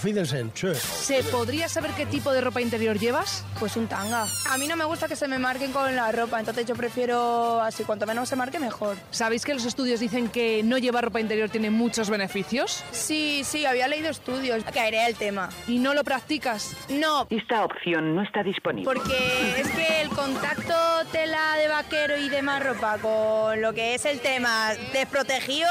Wiedersehen, 0.04 0.52
tschüss. 0.52 0.78
¿Se 0.78 1.22
podría 1.24 1.68
saber 1.68 1.92
qué 1.92 2.06
tipo 2.06 2.32
de 2.32 2.40
ropa 2.40 2.60
interior 2.60 2.98
llevas? 2.98 3.44
Pues 3.58 3.76
un 3.76 3.86
tanga. 3.86 4.26
A 4.50 4.58
mí 4.58 4.68
no 4.68 4.76
me 4.76 4.84
gusta 4.84 5.08
que 5.08 5.16
se 5.16 5.26
me 5.28 5.38
marquen 5.38 5.72
con 5.72 5.94
la 5.96 6.12
ropa, 6.12 6.38
entonces 6.38 6.66
yo 6.66 6.74
prefiero 6.74 7.60
así, 7.62 7.84
cuanto 7.84 8.06
menos 8.06 8.28
se 8.28 8.36
marque 8.36 8.58
mejor. 8.58 8.96
¿Sabéis 9.10 9.44
que 9.44 9.54
los 9.54 9.64
estudios 9.64 10.00
dicen 10.00 10.28
que 10.28 10.62
no 10.62 10.76
llevar 10.78 11.04
ropa 11.04 11.20
interior 11.20 11.48
tiene 11.48 11.70
muchos 11.70 12.10
beneficios? 12.10 12.84
Sí, 12.92 13.42
sí, 13.44 13.64
había 13.64 13.88
leído 13.88 14.10
estudios. 14.10 14.62
Caeré 14.74 15.06
el 15.06 15.14
tema. 15.16 15.48
¿Y 15.66 15.78
no 15.78 15.94
lo 15.94 16.04
practicas? 16.04 16.76
No, 16.90 17.26
Esta 17.30 17.64
opción 17.64 18.14
no 18.14 18.22
está 18.22 18.42
disponible. 18.42 18.84
porque 18.84 19.60
es 19.60 19.68
que 19.70 20.02
el 20.02 20.10
contacto 20.14 20.75
tela 21.12 21.57
de 21.57 21.69
vaquero 21.69 22.17
y 22.17 22.29
demás 22.29 22.64
ropa 22.64 22.99
con 22.99 23.61
lo 23.61 23.73
que 23.73 23.95
es 23.95 24.05
el 24.05 24.21
tema 24.21 24.73
desprotegido, 24.93 25.69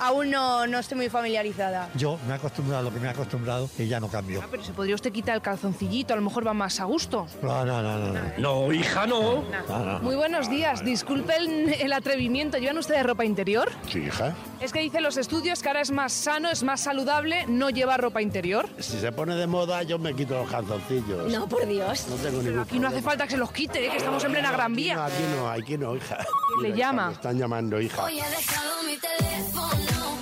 aún 0.00 0.30
no, 0.30 0.66
no 0.66 0.78
estoy 0.78 0.96
muy 0.96 1.08
familiarizada. 1.08 1.88
Yo 1.94 2.18
me 2.26 2.32
he 2.32 2.36
acostumbrado 2.36 2.80
a 2.80 2.82
lo 2.82 2.92
que 2.92 3.00
me 3.00 3.06
he 3.06 3.10
acostumbrado 3.10 3.70
y 3.78 3.86
ya 3.86 4.00
no 4.00 4.08
cambio. 4.08 4.40
Ah, 4.42 4.48
pero 4.50 4.64
se 4.64 4.72
podría 4.72 4.94
usted 4.94 5.12
quitar 5.12 5.36
el 5.36 5.42
calzoncillito, 5.42 6.12
a 6.14 6.16
lo 6.16 6.22
mejor 6.22 6.46
va 6.46 6.54
más 6.54 6.80
a 6.80 6.84
gusto. 6.84 7.26
No, 7.42 7.64
no, 7.64 7.82
no, 7.82 7.98
no. 7.98 8.12
no. 8.12 8.20
No, 8.38 8.72
hija, 8.72 9.06
no. 9.06 9.44
No, 9.68 9.84
no. 9.84 9.98
Muy 10.00 10.16
buenos 10.16 10.50
días, 10.50 10.84
disculpen 10.84 11.72
el 11.78 11.92
atrevimiento. 11.92 12.58
¿Llevan 12.58 12.78
ustedes 12.78 13.04
ropa 13.04 13.24
interior? 13.24 13.70
Sí, 13.88 14.00
hija. 14.00 14.34
Es 14.60 14.72
que 14.72 14.80
dicen 14.80 15.02
los 15.02 15.16
estudios 15.16 15.62
que 15.62 15.68
ahora 15.68 15.80
es 15.80 15.90
más 15.90 16.12
sano, 16.12 16.50
es 16.50 16.62
más 16.62 16.80
saludable 16.80 17.44
no 17.46 17.70
llevar 17.70 18.00
ropa 18.00 18.22
interior. 18.22 18.68
Si 18.78 18.98
se 18.98 19.12
pone 19.12 19.34
de 19.36 19.46
moda, 19.46 19.82
yo 19.82 19.98
me 19.98 20.14
quito 20.14 20.34
los 20.34 20.50
calzoncillos. 20.50 21.30
No, 21.32 21.48
por 21.48 21.66
Dios. 21.66 22.06
No 22.08 22.16
tengo 22.16 22.42
ningún 22.42 22.60
Aquí 22.60 22.78
no 22.78 22.88
hace 22.88 23.02
falta 23.02 23.24
que 23.24 23.32
se 23.32 23.36
los 23.36 23.52
quite, 23.52 23.86
¿eh? 23.86 23.90
que 23.90 23.96
estamos 23.98 24.22
en 24.24 24.32
plena 24.32 24.50
Gran 24.52 24.72
No, 24.72 24.76
Vía. 24.76 25.04
aquí 25.04 25.22
no, 25.36 25.48
aquí 25.50 25.78
no, 25.78 25.96
hija. 25.96 26.18
¿Quién 26.58 26.70
le 26.72 26.76
llama? 26.78 27.06
Me 27.08 27.12
están 27.14 27.38
llamando, 27.38 27.80
hija. 27.80 28.04
Hoy 28.04 28.20
he 28.20 28.30
dejado 28.30 28.82
mi 28.84 28.96
teléfono. 28.96 29.59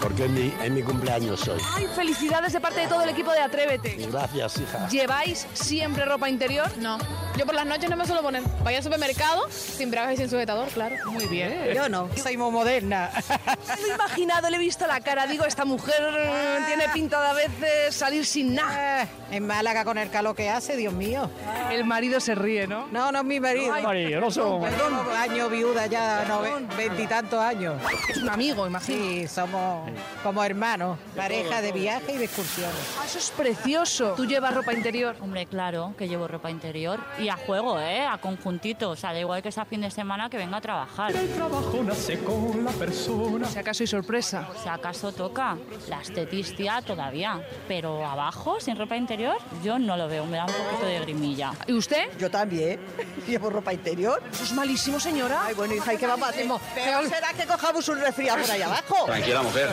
Porque 0.08 0.24
es 0.24 0.30
mi, 0.30 0.54
es 0.64 0.70
mi 0.70 0.82
cumpleaños 0.82 1.46
hoy. 1.48 1.60
¡Ay, 1.76 1.86
felicidades 1.94 2.50
de 2.54 2.60
parte 2.60 2.80
de 2.80 2.86
todo 2.86 3.02
el 3.02 3.10
equipo 3.10 3.30
de 3.30 3.40
Atrévete! 3.40 3.94
Gracias, 4.10 4.56
hija. 4.58 4.88
¿Lleváis 4.88 5.46
siempre 5.52 6.06
ropa 6.06 6.30
interior? 6.30 6.66
No, 6.78 6.96
yo 7.36 7.44
por 7.44 7.54
las 7.54 7.66
noches 7.66 7.90
no 7.90 7.96
me 7.96 8.06
suelo 8.06 8.22
poner. 8.22 8.42
Voy 8.64 8.74
al 8.74 8.82
supermercado 8.82 9.42
sin 9.50 9.90
bragas 9.90 10.14
y 10.14 10.16
sin 10.16 10.30
sujetador, 10.30 10.66
claro. 10.68 10.96
Muy 11.10 11.26
bien. 11.26 11.74
Yo 11.74 11.90
no, 11.90 12.08
soy 12.16 12.38
muy 12.38 12.50
moderna. 12.50 13.10
Me 13.76 13.82
lo 13.82 13.92
he 13.92 13.94
imaginado, 13.96 14.48
le 14.48 14.56
he 14.56 14.60
visto 14.60 14.86
la 14.86 14.98
cara. 15.00 15.26
Digo, 15.26 15.44
esta 15.44 15.66
mujer 15.66 15.94
eh, 16.00 16.58
tiene 16.66 16.88
pinta 16.88 17.20
de 17.20 17.26
a 17.28 17.32
veces 17.34 17.94
salir 17.94 18.24
sin 18.24 18.54
nada. 18.54 19.02
Eh, 19.02 19.08
en 19.32 19.46
Málaga 19.46 19.84
con 19.84 19.98
el 19.98 20.08
calor 20.08 20.34
que 20.34 20.48
hace, 20.48 20.74
Dios 20.78 20.94
mío. 20.94 21.30
El 21.70 21.84
marido 21.84 22.18
se 22.18 22.34
ríe, 22.34 22.66
¿no? 22.66 22.86
No, 22.90 23.12
no 23.12 23.18
es 23.18 23.24
mi 23.26 23.40
marido. 23.40 23.68
Maravilloso. 23.82 24.58
Perdón, 24.62 24.94
año 25.18 25.50
viuda 25.50 25.84
ya, 25.86 26.24
no, 26.26 26.40
ve- 26.40 26.66
veintitantos 26.78 27.38
años. 27.38 27.74
Es 28.08 28.16
un 28.16 28.30
amigo, 28.30 28.66
imagino. 28.66 28.98
Sí, 28.98 29.28
somos 29.28 29.86
como 30.22 30.42
hermanos, 30.44 30.98
pareja 31.16 31.62
de 31.62 31.72
viaje 31.72 32.12
y 32.14 32.18
de 32.18 32.24
excursiones. 32.24 32.76
Ah, 32.98 33.04
eso 33.06 33.18
es 33.18 33.30
precioso. 33.30 34.14
¿Tú 34.16 34.26
llevas 34.26 34.54
ropa 34.54 34.72
interior? 34.72 35.16
Hombre, 35.20 35.46
claro, 35.46 35.94
que 35.96 36.08
llevo 36.08 36.28
ropa 36.28 36.50
interior. 36.50 37.00
Y 37.18 37.28
a 37.28 37.36
juego, 37.36 37.78
¿eh? 37.80 38.06
A 38.06 38.18
conjuntito. 38.18 38.90
O 38.90 38.96
sea, 38.96 39.12
da 39.12 39.20
igual 39.20 39.42
que 39.42 39.52
sea 39.52 39.64
fin 39.64 39.80
de 39.80 39.90
semana 39.90 40.28
que 40.28 40.36
venga 40.36 40.58
a 40.58 40.60
trabajar. 40.60 41.12
trabajo 41.12 41.82
nace 41.82 42.18
con 42.20 42.64
la 42.64 42.70
persona. 42.72 43.46
Si 43.48 43.58
acaso 43.58 43.82
hay 43.82 43.86
sorpresa. 43.86 44.48
Si 44.62 44.68
acaso 44.68 45.12
toca, 45.12 45.56
la 45.88 46.00
estetistia 46.00 46.82
todavía. 46.82 47.40
Pero 47.66 48.04
abajo, 48.04 48.60
sin 48.60 48.76
ropa 48.76 48.96
interior, 48.96 49.36
yo 49.62 49.78
no 49.78 49.96
lo 49.96 50.08
veo. 50.08 50.26
Me 50.26 50.36
da 50.36 50.46
un 50.46 50.52
poquito 50.52 50.86
de 50.86 51.00
grimilla. 51.00 51.52
¿Y 51.66 51.72
usted? 51.72 52.08
Yo 52.18 52.30
también. 52.30 52.80
Llevo 53.26 53.50
ropa 53.50 53.72
interior. 53.72 54.22
Eso 54.32 54.44
es 54.44 54.52
malísimo, 54.52 54.98
señora. 54.98 55.42
Ay, 55.44 55.54
bueno, 55.54 55.74
hija, 55.74 55.94
¿y 55.94 55.96
qué 55.96 56.06
vamos 56.06 56.26
a 56.26 56.30
hacer? 56.30 56.48
Peor 56.74 57.08
será 57.08 57.32
que 57.32 57.46
cojamos 57.46 57.88
un 57.88 58.00
resfriado 58.00 58.40
por 58.40 58.50
ahí 58.50 58.62
abajo. 58.62 59.04
Tranquila, 59.06 59.42
mujer, 59.42 59.68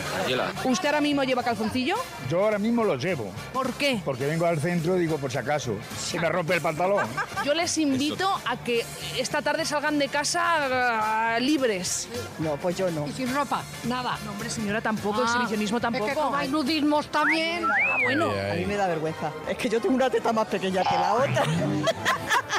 ¿Usted 0.64 0.86
ahora 0.86 1.00
mismo 1.00 1.22
lleva 1.24 1.42
calzoncillo? 1.42 1.96
Yo 2.28 2.44
ahora 2.44 2.58
mismo 2.58 2.84
los 2.84 3.02
llevo, 3.02 3.30
¿Por 3.52 3.72
qué? 3.74 4.00
porque 4.04 4.26
vengo 4.26 4.46
al 4.46 4.60
centro 4.60 4.96
y 4.96 5.00
digo 5.00 5.18
por 5.18 5.30
si 5.30 5.38
acaso, 5.38 5.74
si 5.98 6.18
me 6.18 6.28
rompe 6.28 6.54
el 6.54 6.60
pantalón. 6.60 7.06
Yo 7.44 7.54
les 7.54 7.76
invito 7.78 8.28
a 8.44 8.56
que 8.56 8.84
esta 9.18 9.42
tarde 9.42 9.64
salgan 9.64 9.98
de 9.98 10.08
casa 10.08 11.34
ah, 11.34 11.38
libres. 11.38 12.08
No, 12.38 12.56
pues 12.56 12.76
yo 12.76 12.90
no. 12.90 13.06
¿Y 13.06 13.12
sin 13.12 13.32
ropa? 13.32 13.62
Nada. 13.84 14.18
No, 14.24 14.32
hombre, 14.32 14.50
señora, 14.50 14.80
tampoco. 14.80 15.20
Ah, 15.20 15.26
Exhibicionismo 15.26 15.80
tampoco. 15.80 16.06
Es 16.06 16.14
que 16.14 16.20
como 16.20 16.36
hay 16.36 16.48
nudismos 16.48 17.06
también. 17.08 17.64
Ah, 17.64 17.96
bueno. 18.02 18.30
Ay, 18.32 18.50
A 18.50 18.54
mí 18.54 18.66
me 18.66 18.76
da 18.76 18.88
vergüenza. 18.88 19.30
Es 19.48 19.56
que 19.56 19.68
yo 19.68 19.80
tengo 19.80 19.94
una 19.94 20.10
teta 20.10 20.32
más 20.32 20.48
pequeña 20.48 20.82
que 20.82 20.94
la 20.94 21.14
otra. 21.14 21.44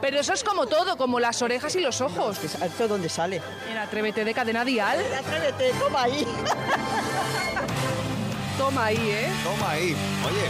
Pero 0.00 0.20
eso 0.20 0.32
es 0.32 0.44
como 0.44 0.66
todo, 0.66 0.96
como 0.96 1.18
las 1.18 1.42
orejas 1.42 1.74
y 1.74 1.80
los 1.80 2.00
ojos. 2.00 2.38
¿Esto 2.44 2.82
de 2.84 2.88
dónde 2.88 3.08
sale? 3.08 3.42
En 3.70 3.76
Atrévete 3.78 4.24
de 4.24 4.34
Cadena 4.34 4.64
Dial. 4.64 4.98
Atrévete, 5.18 5.72
toma 5.78 6.02
ahí. 6.04 6.26
Toma 8.56 8.84
ahí, 8.86 8.96
¿eh? 8.96 9.28
Toma 9.44 9.70
ahí. 9.70 9.96
Oye, 10.26 10.48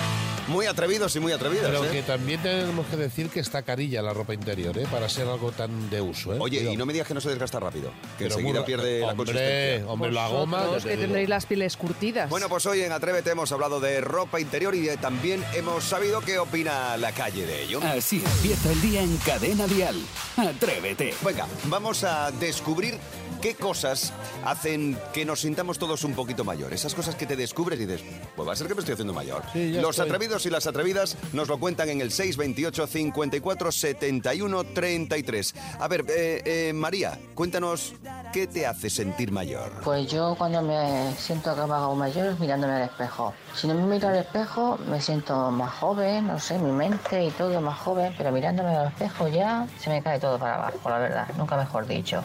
muy 0.49 0.67
atrevidos 0.67 1.15
y 1.17 1.21
muy 1.21 1.33
atrevidas. 1.33 1.67
Pero 1.67 1.85
¿eh? 1.85 1.89
que 1.91 2.03
también 2.03 2.43
tenemos 2.43 2.87
que 2.87 2.97
decir 2.97 3.29
que 3.31 3.41
está 3.41 3.63
carilla 3.63 4.03
la 4.03 4.13
ropa 4.15 4.35
interior, 4.35 4.77
¿eh? 4.79 4.87
Para 4.91 5.09
ser 5.09 5.29
algo 5.29 5.53
tan 5.53 5.91
de 5.91 6.01
uso, 6.01 6.35
¿eh? 6.35 6.39
Oye, 6.41 6.59
Cuidado. 6.59 6.75
y 6.75 6.77
no 6.77 6.87
me 6.87 6.93
digas 6.93 7.09
que 7.09 7.15
no 7.15 7.21
se 7.21 7.29
desgasta 7.31 7.61
rápido, 7.61 7.91
que 8.19 8.25
Pero 8.25 8.31
enseguida 8.35 8.61
muy- 8.61 8.67
pierde 8.67 9.01
la 9.01 9.07
hombre, 9.09 9.17
consistencia. 9.33 9.91
Hombre, 9.93 10.13
la 10.13 10.29
goma... 10.29 10.59
Vosotros 10.59 10.83
ya 10.83 10.89
te 10.89 10.89
que 10.91 10.97
digo. 10.97 11.05
tendréis 11.07 11.29
las 11.29 11.47
pieles 11.47 11.77
curtidas. 11.77 12.31
Bueno, 12.31 12.49
pues 12.49 12.67
hoy 12.67 12.81
en 12.83 12.93
Atrévete 12.93 13.31
hemos 13.31 13.53
hablado 13.53 13.81
de 13.81 14.01
ropa 14.01 14.41
interior 14.41 14.75
y 14.75 14.81
de- 14.81 14.97
también 14.97 15.45
hemos 15.55 15.85
sabido 15.85 16.21
qué 16.21 16.39
opina 16.39 16.97
la 16.97 17.13
calle 17.13 17.47
de 17.47 17.63
ello. 17.65 17.81
Así 17.83 18.23
empieza 18.25 18.73
el 18.73 18.81
día 18.81 19.03
en 19.03 19.17
Cadena 19.19 19.67
Dial. 19.67 19.97
Atrévete. 20.37 21.15
Venga, 21.25 21.47
vamos 21.65 22.05
a 22.05 22.31
descubrir 22.33 22.97
qué 23.41 23.55
cosas 23.55 24.13
hacen 24.45 24.99
que 25.13 25.25
nos 25.25 25.41
sintamos 25.41 25.79
todos 25.79 26.05
un 26.05 26.15
poquito 26.15 26.45
mayor. 26.45 26.73
Esas 26.73 26.95
cosas 26.95 27.15
que 27.15 27.27
te 27.27 27.37
descubres 27.37 27.81
y 27.81 27.87
dices, 27.87 28.05
pues 28.37 28.49
va 28.49 28.53
a 28.53 28.57
ser 28.57 28.67
que 28.69 28.75
me 28.75 28.81
estoy 28.81 28.95
haciendo 28.95 29.13
mayor. 29.15 29.43
Sí, 29.53 29.73
Los 29.73 29.91
estoy. 29.99 30.07
atrevidos 30.09 30.47
y 30.47 30.51
las 30.51 30.67
atrevidas 30.67 31.17
nos 31.33 31.49
lo 31.49 31.59
cuentan 31.59 31.89
en 31.89 32.01
el 32.01 32.11
628 32.11 32.87
54 32.87 33.73
71 33.73 34.65
33. 34.65 35.55
A 35.81 35.89
ver, 35.89 36.05
eh, 36.09 36.43
eh, 36.45 36.73
María, 36.75 37.19
cuéntanos 37.35 37.95
qué 38.33 38.47
te 38.47 38.67
hace 38.67 38.91
sentir 38.91 39.33
mayor. 39.33 39.71
Pues 39.85 40.11
yo 40.11 40.35
cuando 40.37 40.63
me 40.63 41.13
siento 41.17 41.55
que 41.55 41.61
me 41.63 41.75
hago 41.75 41.95
mayor 41.95 42.27
es 42.27 42.39
mirándome 42.41 42.75
al 42.75 42.83
espejo. 42.83 43.35
Si 43.55 43.67
no 43.67 43.75
me 43.75 43.83
miro 43.83 44.09
al 44.09 44.17
espejo 44.17 44.79
me 44.89 45.01
siento 45.01 45.51
más 45.51 45.73
joven, 45.75 46.27
no 46.27 46.39
sé, 46.39 46.59
mi 46.59 46.71
mente 46.73 47.25
y 47.25 47.31
todo 47.31 47.61
más 47.61 47.79
joven, 47.79 48.15
pero 48.17 48.31
mirándome 48.33 48.71
al 48.77 48.89
espejo 48.89 49.29
ya 49.29 49.67
se 49.81 49.91
me 49.91 50.03
cae 50.03 50.19
todo 50.21 50.39
para 50.39 50.55
abajo, 50.57 50.89
la 50.91 50.99
verdad, 50.99 51.29
nunca 51.37 51.57
mejor 51.57 51.87
dicho. 51.87 52.23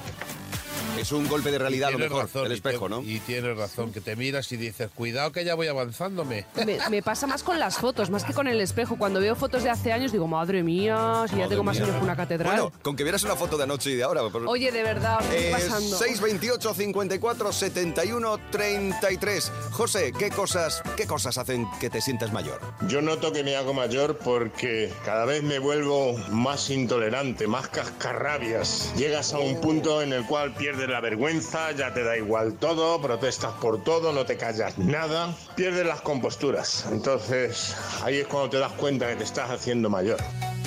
Es 0.98 1.12
un 1.12 1.28
golpe 1.28 1.52
de 1.52 1.58
realidad 1.58 1.90
a 1.90 1.92
lo 1.92 1.98
mejor, 2.00 2.24
razón, 2.24 2.46
el 2.46 2.52
y 2.54 2.56
espejo, 2.56 2.86
te- 2.86 2.90
¿no? 2.92 3.02
Y 3.02 3.20
tienes 3.20 3.58
razón, 3.58 3.92
que 3.92 4.00
te 4.00 4.16
miras 4.16 4.50
y 4.52 4.58
dices, 4.58 4.90
cuidado 4.94 5.32
que 5.32 5.44
ya 5.44 5.56
voy 5.56 5.68
avanzándome. 5.68 6.46
Me, 6.66 6.78
me 6.90 7.02
pasa 7.02 7.28
más 7.28 7.44
con 7.44 7.60
las 7.60 7.78
fotos, 7.78 8.10
más 8.10 8.24
que 8.24 8.34
con 8.34 8.48
el 8.48 8.62
espejo. 8.62 8.96
Cuando 8.98 9.20
veo 9.20 9.36
fotos 9.36 9.64
de 9.64 9.70
hace 9.70 9.92
años 9.92 10.12
digo, 10.12 10.28
madre 10.28 10.64
mía, 10.64 11.24
si 11.28 11.32
ya 11.36 11.38
Madre 11.40 11.50
tengo 11.50 11.64
más 11.64 11.76
mía. 11.76 11.86
años 11.86 11.98
que 11.98 12.04
una 12.04 12.16
catedral. 12.16 12.48
Bueno, 12.56 12.72
con 12.84 12.96
que 12.96 13.04
vieras 13.04 13.24
una 13.24 13.36
foto 13.36 13.58
de 13.58 13.64
anoche 13.64 13.90
y 13.92 13.96
de 13.96 14.04
ahora. 14.04 14.22
por- 14.30 14.48
Oye, 14.48 14.72
de 14.72 14.84
verdad, 14.84 15.20
¿qué 15.30 15.48
está 15.50 15.60
Eh, 15.60 15.62
pasando? 15.70 15.98
628 15.98 16.74
54 16.74 17.52
71 17.52 18.38
33. 18.52 19.52
José, 19.72 20.14
¿qué 20.18 20.30
cosas, 20.30 20.82
¿qué 20.96 21.06
cosas 21.08 21.38
hacen 21.38 21.66
que 21.82 21.90
te 21.90 22.00
sientas 22.02 22.32
mayor? 22.32 22.62
Yo 22.88 23.02
noto 23.02 23.34
que 23.34 23.44
me 23.44 23.56
hago 23.58 23.74
mayor 23.74 24.18
porque 24.20 24.94
cada 25.04 25.26
vez 25.26 25.44
me 25.44 25.60
vuelvo 25.60 26.16
más 26.30 26.70
intolerante, 26.70 27.48
más 27.48 27.68
cascarrabias. 27.68 28.94
Llegas 28.96 29.34
a 29.34 29.40
un 29.40 29.60
punto 29.60 30.02
en 30.02 30.14
el 30.14 30.26
cual 30.26 30.54
pierdes 30.54 30.83
la 30.88 31.00
vergüenza, 31.02 31.72
ya 31.72 31.94
te 31.94 32.04
da 32.04 32.18
igual 32.18 32.54
todo, 32.56 33.02
protestas 33.02 33.54
por 33.62 33.84
todo, 33.84 34.12
no 34.14 34.26
te 34.26 34.38
callas 34.38 34.78
nada, 34.78 35.36
pierdes 35.56 35.86
las 35.86 36.02
composturas. 36.02 36.86
Entonces 36.92 37.76
ahí 38.04 38.18
es 38.20 38.28
cuando 38.28 38.50
te 38.50 38.58
das 38.60 38.72
cuenta 38.74 39.08
que 39.08 39.16
te 39.16 39.24
estás 39.24 39.50
haciendo 39.52 39.90
mayor. 39.90 40.18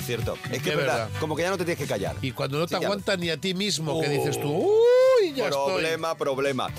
Cierto. 0.05 0.35
Es 0.51 0.61
que 0.63 0.69
es 0.69 0.75
verdad, 0.77 1.05
verdad. 1.05 1.19
como 1.19 1.35
que 1.35 1.41
ya 1.43 1.49
no 1.49 1.57
te 1.57 1.65
tienes 1.65 1.79
que 1.83 1.87
callar. 1.87 2.15
Y 2.21 2.31
cuando 2.31 2.57
no 2.59 2.65
te 2.67 2.75
Sí, 2.75 2.81
ya. 2.81 2.87
aguantas 2.87 3.19
ni 3.19 3.29
a 3.29 3.37
ti 3.37 3.53
mismo, 3.53 3.99
que 3.99 4.07
Oh. 4.07 4.09
dices 4.09 4.39
tú, 4.39 4.49
uy, 4.49 5.33
ya 5.33 5.45
estoy. 5.45 5.71
Problema, 5.73 6.15
problema. 6.15 6.69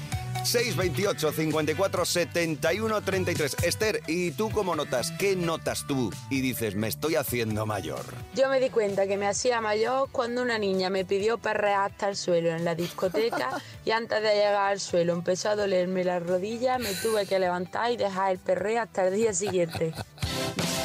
628 0.44 1.32
54 1.32 2.04
71 2.04 3.00
33. 3.02 3.56
Esther, 3.62 4.00
¿y 4.06 4.30
tú 4.30 4.50
cómo 4.50 4.74
notas? 4.76 5.12
¿Qué 5.18 5.36
notas 5.36 5.86
tú? 5.86 6.10
Y 6.30 6.40
dices, 6.40 6.74
me 6.74 6.88
estoy 6.88 7.16
haciendo 7.16 7.66
mayor. 7.66 8.04
Yo 8.34 8.48
me 8.48 8.60
di 8.60 8.70
cuenta 8.70 9.06
que 9.06 9.16
me 9.16 9.26
hacía 9.26 9.60
mayor 9.60 10.08
cuando 10.10 10.42
una 10.42 10.58
niña 10.58 10.90
me 10.90 11.04
pidió 11.04 11.38
perrear 11.38 11.90
hasta 11.90 12.08
el 12.08 12.16
suelo 12.16 12.50
en 12.50 12.64
la 12.64 12.74
discoteca 12.74 13.50
y 13.84 13.90
antes 13.90 14.22
de 14.22 14.28
llegar 14.34 14.72
al 14.72 14.80
suelo 14.80 15.12
empezó 15.12 15.50
a 15.50 15.56
dolerme 15.56 16.04
la 16.04 16.18
rodilla, 16.18 16.78
me 16.78 16.92
tuve 16.94 17.26
que 17.26 17.38
levantar 17.38 17.92
y 17.92 17.96
dejar 17.96 18.32
el 18.32 18.38
perreo 18.38 18.82
hasta 18.82 19.08
el 19.08 19.14
día 19.14 19.34
siguiente. 19.34 19.92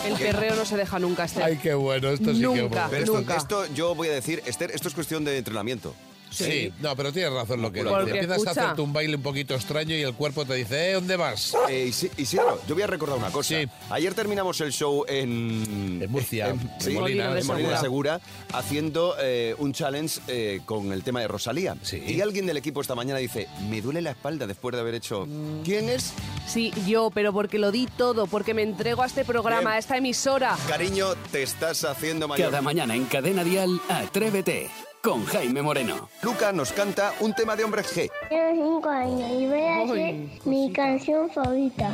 El 0.06 0.16
perreo 0.16 0.56
no 0.56 0.66
se 0.66 0.76
deja 0.76 1.00
nunca, 1.00 1.24
Esther. 1.24 1.44
Ay, 1.44 1.58
qué 1.58 1.74
bueno, 1.74 2.10
esto 2.10 2.26
sí 2.26 2.32
que 2.32 2.38
es 2.38 2.40
Nunca. 2.42 2.68
bueno. 2.68 2.88
Pero 2.90 3.04
esto, 3.04 3.18
Nunca. 3.18 3.36
esto 3.38 3.66
yo 3.74 3.96
voy 3.96 4.10
a 4.10 4.12
decir, 4.12 4.44
Esther, 4.46 4.72
esto 4.72 4.90
es 4.90 4.94
cuestión 4.94 5.24
de 5.24 5.38
entrenamiento. 5.38 5.96
Sí, 6.34 6.74
no, 6.80 6.96
pero 6.96 7.12
tienes 7.14 7.32
razón 7.34 7.62
lo 7.62 7.72
que 7.72 7.84
Porque 7.84 8.06
dice. 8.06 8.18
Empiezas 8.20 8.38
escucha. 8.38 8.62
a 8.62 8.64
hacerte 8.66 8.82
un 8.82 8.94
baile 8.94 9.16
un 9.16 9.22
poquito 9.22 9.54
extraño 9.56 9.96
y 9.96 10.02
el 10.02 10.14
cuerpo 10.14 10.46
te 10.46 10.56
dice, 10.56 10.92
¿eh? 10.92 10.94
¿Dónde 10.94 11.16
vas? 11.16 11.56
Eh, 11.70 11.88
Isi- 11.90 12.12
Isidro, 12.18 12.60
yo 12.68 12.74
voy 12.76 12.84
a 12.84 12.88
recordar 12.88 13.18
una 13.18 13.30
cosa. 13.32 13.56
Ayer 13.90 14.14
terminamos 14.14 14.60
el 14.62 14.72
show 14.72 15.06
en... 15.08 16.00
En 16.02 16.12
Murcia, 16.12 16.50
En, 16.50 16.60
en 16.60 16.72
sí, 16.82 16.92
Molina 16.92 17.38
en 17.38 17.44
Segura. 17.44 17.80
Segura, 17.82 18.22
haciendo 18.54 19.16
eh, 19.20 19.56
un 19.60 19.74
challenge 19.74 20.20
eh, 20.28 20.62
con 20.66 20.92
el 20.92 21.04
tema 21.04 21.22
de 21.22 21.28
Rosalía. 21.28 21.76
Y 21.92 22.22
alguien 22.22 22.46
del 22.46 22.58
equipo 22.58 22.82
esta 22.82 22.96
mañana 22.96 23.20
dice, 23.20 23.48
me 23.70 23.82
duele 23.82 24.02
la 24.02 24.12
espalda 24.12 24.48
después 24.48 24.74
de 24.76 24.82
haber 24.82 24.96
hecho... 24.96 25.28
¿Quién 25.64 25.90
es? 25.90 26.14
Sí, 26.48 26.72
yo, 26.88 27.10
pero 27.14 27.32
porque 27.34 27.60
lo 27.60 27.72
di 27.72 27.88
todo, 27.98 28.28
porque 28.28 28.54
me 28.54 28.64
entrego 28.64 29.04
a 29.04 29.06
este 29.06 29.24
programa, 29.26 29.60
Bien. 29.62 29.72
a 29.74 29.78
esta 29.78 29.98
emisora. 29.98 30.58
Cariño, 30.68 31.14
te 31.32 31.44
estás 31.44 31.84
haciendo 31.84 32.28
mayor. 32.28 32.50
Cada 32.50 32.62
mañana 32.62 32.96
en 32.96 33.06
Cadena 33.06 33.44
Dial, 33.44 33.80
Atrévete 33.90 34.70
con 35.04 35.26
Jaime 35.26 35.62
Moreno. 35.62 36.08
Luca 36.22 36.54
nos 36.54 36.72
canta 36.72 37.14
un 37.20 37.34
tema 37.34 37.58
de 37.58 37.66
hombres 37.66 37.94
G. 37.94 38.10
Tengo 38.30 38.78
cinco 38.78 38.90
años 38.90 39.30
y 39.32 39.46
voy 39.48 39.60
a 39.60 39.84
hacer 39.84 40.16
mi 40.46 40.72
canción 40.72 41.30
favorita. 41.30 41.92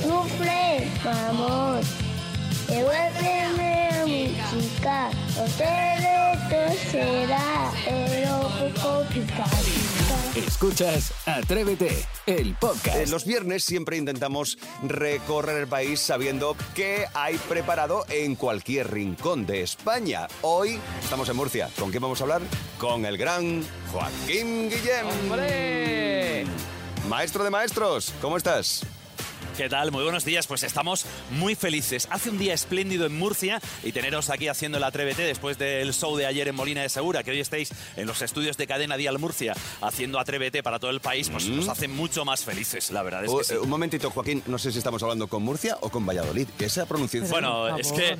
Sufre, 0.00 0.88
amor. 1.28 1.80
Devuélveme 2.68 3.88
a 3.88 4.04
mi 4.06 4.36
chica. 4.50 5.10
No 5.36 5.44
te 5.58 5.96
reto 5.96 6.74
será, 6.92 7.72
pero 7.84 8.48
poco 8.72 9.04
Escuchas 10.34 11.12
Atrévete, 11.26 12.06
el 12.26 12.54
podcast. 12.54 12.96
Eh, 12.96 13.06
los 13.06 13.24
viernes 13.24 13.64
siempre 13.64 13.96
intentamos 13.96 14.58
recorrer 14.82 15.60
el 15.60 15.66
país 15.66 16.00
sabiendo 16.00 16.56
qué 16.74 17.06
hay 17.14 17.36
preparado 17.36 18.04
en 18.08 18.34
cualquier 18.34 18.92
rincón 18.92 19.46
de 19.46 19.62
España. 19.62 20.26
Hoy 20.42 20.78
estamos 21.02 21.28
en 21.28 21.36
Murcia. 21.36 21.70
¿Con 21.78 21.90
quién 21.90 22.02
vamos 22.02 22.20
a 22.20 22.24
hablar? 22.24 22.42
Con 22.78 23.04
el 23.04 23.16
gran 23.16 23.64
Joaquín 23.92 24.70
Guillem. 24.70 25.06
Maestro 27.08 27.44
de 27.44 27.50
maestros, 27.50 28.12
¿cómo 28.20 28.36
estás? 28.36 28.84
¿Qué 29.56 29.68
tal? 29.68 29.92
Muy 29.92 30.02
buenos 30.02 30.24
días. 30.24 30.48
Pues 30.48 30.64
estamos 30.64 31.06
muy 31.30 31.54
felices. 31.54 32.08
Hace 32.10 32.28
un 32.30 32.38
día 32.38 32.54
espléndido 32.54 33.06
en 33.06 33.16
Murcia 33.16 33.60
y 33.84 33.92
teneros 33.92 34.28
aquí 34.30 34.48
haciendo 34.48 34.78
el 34.78 34.84
Atrévete 34.84 35.22
después 35.22 35.58
del 35.58 35.94
show 35.94 36.16
de 36.16 36.26
ayer 36.26 36.48
en 36.48 36.56
Molina 36.56 36.82
de 36.82 36.88
Segura, 36.88 37.22
que 37.22 37.30
hoy 37.30 37.38
estéis 37.38 37.70
en 37.96 38.06
los 38.08 38.20
estudios 38.20 38.56
de 38.56 38.66
Cadena 38.66 38.96
Dial 38.96 39.16
Murcia 39.20 39.54
haciendo 39.80 40.18
Atrévete 40.18 40.64
para 40.64 40.80
todo 40.80 40.90
el 40.90 40.98
país, 41.00 41.30
pues 41.30 41.46
nos 41.46 41.68
hace 41.68 41.86
mucho 41.86 42.24
más 42.24 42.44
felices, 42.44 42.90
la 42.90 43.02
verdad 43.04 43.24
es 43.24 43.30
Oh, 43.30 43.38
que 43.38 43.44
sí. 43.44 43.54
eh, 43.54 43.58
Un 43.58 43.68
momentito, 43.70 44.10
Joaquín, 44.10 44.42
no 44.46 44.58
sé 44.58 44.72
si 44.72 44.78
estamos 44.78 45.00
hablando 45.04 45.28
con 45.28 45.44
Murcia 45.44 45.76
o 45.82 45.88
con 45.88 46.04
Valladolid. 46.04 46.48
que 46.58 46.64
Esa 46.64 46.86
pronunciación. 46.86 47.30
Bueno, 47.30 47.76
es 47.78 47.92
que, 47.92 48.18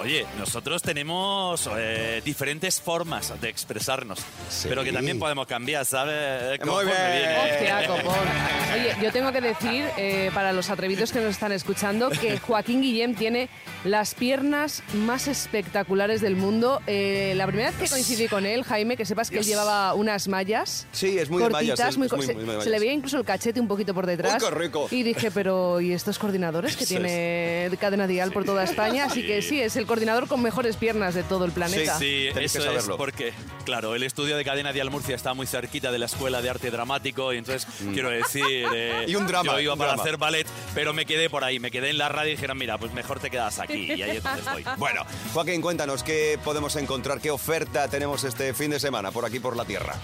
oye, 0.00 0.26
nosotros 0.38 0.82
tenemos 0.82 1.68
eh, 1.76 2.20
diferentes 2.24 2.80
formas 2.80 3.40
de 3.40 3.48
expresarnos, 3.48 4.18
pero 4.64 4.82
que 4.82 4.92
también 4.92 5.20
podemos 5.20 5.46
cambiar, 5.46 5.86
¿sabes? 5.86 6.58
Conforme 6.58 6.90
viene. 6.92 7.38
Hostia, 7.38 7.86
copón. 7.86 8.14
Oye, 8.74 8.96
yo 9.00 9.12
tengo 9.12 9.30
que 9.30 9.40
decir, 9.40 9.84
eh, 9.96 10.30
para 10.34 10.52
los 10.52 10.70
atrevidos 10.72 11.12
que 11.12 11.20
nos 11.20 11.30
están 11.30 11.52
escuchando, 11.52 12.10
que 12.10 12.38
Joaquín 12.46 12.80
Guillem 12.82 13.14
tiene 13.14 13.48
las 13.84 14.14
piernas 14.14 14.82
más 14.94 15.28
espectaculares 15.28 16.20
del 16.20 16.36
mundo. 16.36 16.80
Eh, 16.86 17.34
la 17.36 17.46
primera 17.46 17.70
vez 17.70 17.78
que 17.78 17.88
coincidí 17.88 18.28
con 18.28 18.46
él, 18.46 18.64
Jaime, 18.64 18.96
que 18.96 19.04
sepas 19.04 19.30
que 19.30 19.38
él 19.38 19.44
llevaba 19.44 19.94
unas 19.94 20.28
mallas. 20.28 20.86
Sí, 20.92 21.18
es 21.18 21.30
muy 21.30 21.42
de 21.42 21.50
cortitas, 21.50 21.78
mallas, 21.78 21.90
es- 21.90 21.98
muy 21.98 22.06
es 22.06 22.12
muy- 22.12 22.26
se, 22.26 22.34
muy 22.34 22.42
de 22.42 22.46
se 22.50 22.56
mallas. 22.56 22.66
le 22.66 22.78
veía 22.80 22.92
incluso 22.92 23.18
el 23.18 23.24
cachete 23.24 23.60
un 23.60 23.68
poquito 23.68 23.94
por 23.94 24.06
detrás. 24.06 24.42
Uy, 24.42 24.48
qué 24.48 24.54
rico. 24.54 24.88
Y 24.90 25.02
dije, 25.02 25.30
pero 25.30 25.80
¿y 25.80 25.92
estos 25.92 26.18
coordinadores 26.18 26.76
que 26.76 26.86
tiene 26.86 27.70
Cadena 27.80 28.06
Dial 28.06 28.32
por 28.32 28.44
toda 28.44 28.64
España? 28.64 29.04
Así 29.06 29.26
que 29.26 29.42
sí, 29.42 29.60
es 29.60 29.76
el 29.76 29.86
coordinador 29.86 30.28
con 30.28 30.42
mejores 30.42 30.76
piernas 30.76 31.14
de 31.14 31.22
todo 31.22 31.44
el 31.44 31.52
planeta. 31.52 31.98
Sí, 31.98 32.28
Tenéis 32.32 32.52
que 32.52 32.58
eso 32.58 32.58
es 32.58 32.64
saberlo. 32.64 32.96
porque, 32.96 33.32
claro, 33.64 33.94
el 33.94 34.02
estudio 34.02 34.36
de 34.36 34.44
Cadena 34.44 34.72
Dial 34.72 34.90
Murcia 34.90 35.14
está 35.14 35.34
muy 35.34 35.46
cerquita 35.46 35.92
de 35.92 35.98
la 35.98 36.06
Escuela 36.06 36.40
de 36.42 36.50
Arte 36.50 36.70
Dramático 36.70 37.32
y 37.32 37.38
entonces, 37.38 37.66
quiero 37.92 38.10
decir... 38.10 38.44
eh, 38.74 38.90
Mm. 39.06 39.10
Y 39.10 39.14
un 39.16 39.26
drama, 39.26 39.52
Yo 39.54 39.60
iba 39.60 39.76
para 39.76 39.90
drama. 39.90 40.02
hacer 40.02 40.16
ballet, 40.16 40.46
pero 40.74 40.92
me 40.92 41.06
quedé 41.06 41.28
por 41.30 41.44
ahí, 41.44 41.58
me 41.58 41.70
quedé 41.70 41.90
en 41.90 41.98
la 41.98 42.08
radio 42.08 42.30
y 42.30 42.36
dijeron, 42.36 42.58
mira, 42.58 42.78
pues 42.78 42.92
mejor 42.92 43.20
te 43.20 43.30
quedas 43.30 43.58
aquí. 43.58 43.92
Y 43.92 44.02
ahí 44.02 44.16
es 44.16 44.22
donde 44.22 44.40
estoy. 44.40 44.64
Bueno, 44.78 45.04
Joaquín, 45.32 45.60
cuéntanos 45.60 46.02
qué 46.02 46.38
podemos 46.42 46.76
encontrar, 46.76 47.20
qué 47.20 47.30
oferta 47.30 47.88
tenemos 47.88 48.24
este 48.24 48.54
fin 48.54 48.70
de 48.70 48.80
semana 48.80 49.10
por 49.10 49.24
aquí 49.24 49.38
por 49.38 49.56
la 49.56 49.64
tierra. 49.64 49.94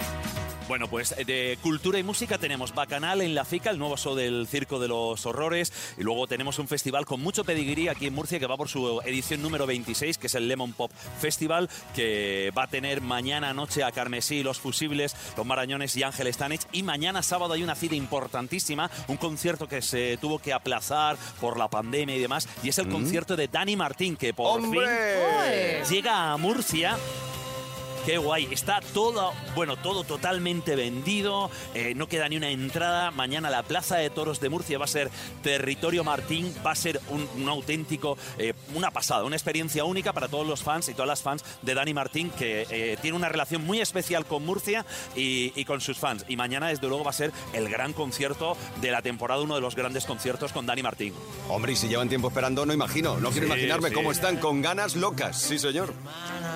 Bueno, 0.68 0.86
pues 0.86 1.14
de 1.16 1.58
cultura 1.62 1.98
y 1.98 2.02
música 2.02 2.36
tenemos 2.36 2.74
Bacanal 2.74 3.22
en 3.22 3.34
La 3.34 3.46
Fica, 3.46 3.70
el 3.70 3.78
nuevo 3.78 3.96
show 3.96 4.14
del 4.14 4.46
Circo 4.46 4.78
de 4.78 4.86
los 4.86 5.24
Horrores, 5.24 5.72
y 5.96 6.02
luego 6.02 6.26
tenemos 6.26 6.58
un 6.58 6.68
festival 6.68 7.06
con 7.06 7.22
mucho 7.22 7.42
pedigrí 7.42 7.88
aquí 7.88 8.06
en 8.06 8.14
Murcia 8.14 8.38
que 8.38 8.46
va 8.46 8.58
por 8.58 8.68
su 8.68 9.00
edición 9.06 9.40
número 9.40 9.66
26, 9.66 10.18
que 10.18 10.26
es 10.26 10.34
el 10.34 10.46
Lemon 10.46 10.74
Pop 10.74 10.92
Festival, 11.20 11.70
que 11.94 12.52
va 12.56 12.64
a 12.64 12.66
tener 12.66 13.00
mañana 13.00 13.54
noche 13.54 13.82
a 13.82 13.92
Carmesí, 13.92 14.42
Los 14.42 14.60
Fusibles, 14.60 15.16
Los 15.38 15.46
Marañones 15.46 15.96
y 15.96 16.02
Ángel 16.02 16.30
Stanich, 16.34 16.66
y 16.70 16.82
mañana 16.82 17.22
sábado 17.22 17.54
hay 17.54 17.62
una 17.62 17.74
cita 17.74 17.94
importantísima, 17.94 18.90
un 19.06 19.16
concierto 19.16 19.68
que 19.68 19.80
se 19.80 20.18
tuvo 20.18 20.38
que 20.38 20.52
aplazar 20.52 21.16
por 21.40 21.56
la 21.56 21.68
pandemia 21.68 22.14
y 22.14 22.20
demás, 22.20 22.46
y 22.62 22.68
es 22.68 22.76
el 22.76 22.90
concierto 22.90 23.36
de 23.36 23.48
Dani 23.48 23.74
Martín, 23.74 24.16
que 24.16 24.34
por 24.34 24.58
¡Hombre! 24.58 24.86
fin 25.82 25.96
llega 25.96 26.30
a 26.30 26.36
Murcia 26.36 26.98
Qué 28.06 28.16
guay, 28.16 28.48
está 28.50 28.80
todo, 28.94 29.32
bueno, 29.54 29.76
todo 29.76 30.02
totalmente 30.02 30.76
vendido, 30.76 31.50
eh, 31.74 31.92
no 31.94 32.08
queda 32.08 32.26
ni 32.28 32.38
una 32.38 32.48
entrada. 32.48 33.10
Mañana 33.10 33.50
la 33.50 33.62
Plaza 33.62 33.96
de 33.96 34.08
Toros 34.08 34.40
de 34.40 34.48
Murcia 34.48 34.78
va 34.78 34.86
a 34.86 34.88
ser 34.88 35.10
territorio 35.42 36.04
Martín, 36.04 36.54
va 36.66 36.70
a 36.70 36.74
ser 36.74 37.00
un, 37.10 37.28
un 37.36 37.48
auténtico, 37.50 38.16
eh, 38.38 38.54
una 38.74 38.90
pasada, 38.90 39.24
una 39.24 39.36
experiencia 39.36 39.84
única 39.84 40.14
para 40.14 40.28
todos 40.28 40.46
los 40.46 40.62
fans 40.62 40.88
y 40.88 40.94
todas 40.94 41.08
las 41.08 41.20
fans 41.22 41.44
de 41.60 41.74
Dani 41.74 41.92
Martín, 41.92 42.30
que 42.30 42.66
eh, 42.70 42.96
tiene 43.02 43.14
una 43.14 43.28
relación 43.28 43.64
muy 43.66 43.80
especial 43.80 44.24
con 44.24 44.42
Murcia 44.46 44.86
y, 45.14 45.52
y 45.54 45.64
con 45.66 45.82
sus 45.82 45.98
fans. 45.98 46.24
Y 46.28 46.36
mañana, 46.36 46.68
desde 46.68 46.88
luego, 46.88 47.04
va 47.04 47.10
a 47.10 47.14
ser 47.14 47.30
el 47.52 47.68
gran 47.68 47.92
concierto 47.92 48.56
de 48.80 48.90
la 48.90 49.02
temporada, 49.02 49.42
uno 49.42 49.54
de 49.54 49.60
los 49.60 49.74
grandes 49.76 50.06
conciertos 50.06 50.52
con 50.54 50.64
Dani 50.64 50.82
Martín. 50.82 51.12
Hombre, 51.50 51.72
y 51.72 51.76
si 51.76 51.88
llevan 51.88 52.08
tiempo 52.08 52.28
esperando, 52.28 52.64
no 52.64 52.72
imagino. 52.72 53.18
No 53.18 53.30
quiero 53.30 53.46
Sí, 53.48 53.52
imaginarme 53.52 53.88
sí. 53.90 53.94
cómo 53.94 54.12
están 54.12 54.38
con 54.38 54.62
ganas 54.62 54.96
locas. 54.96 55.38
Sí, 55.38 55.58
señor. 55.58 55.92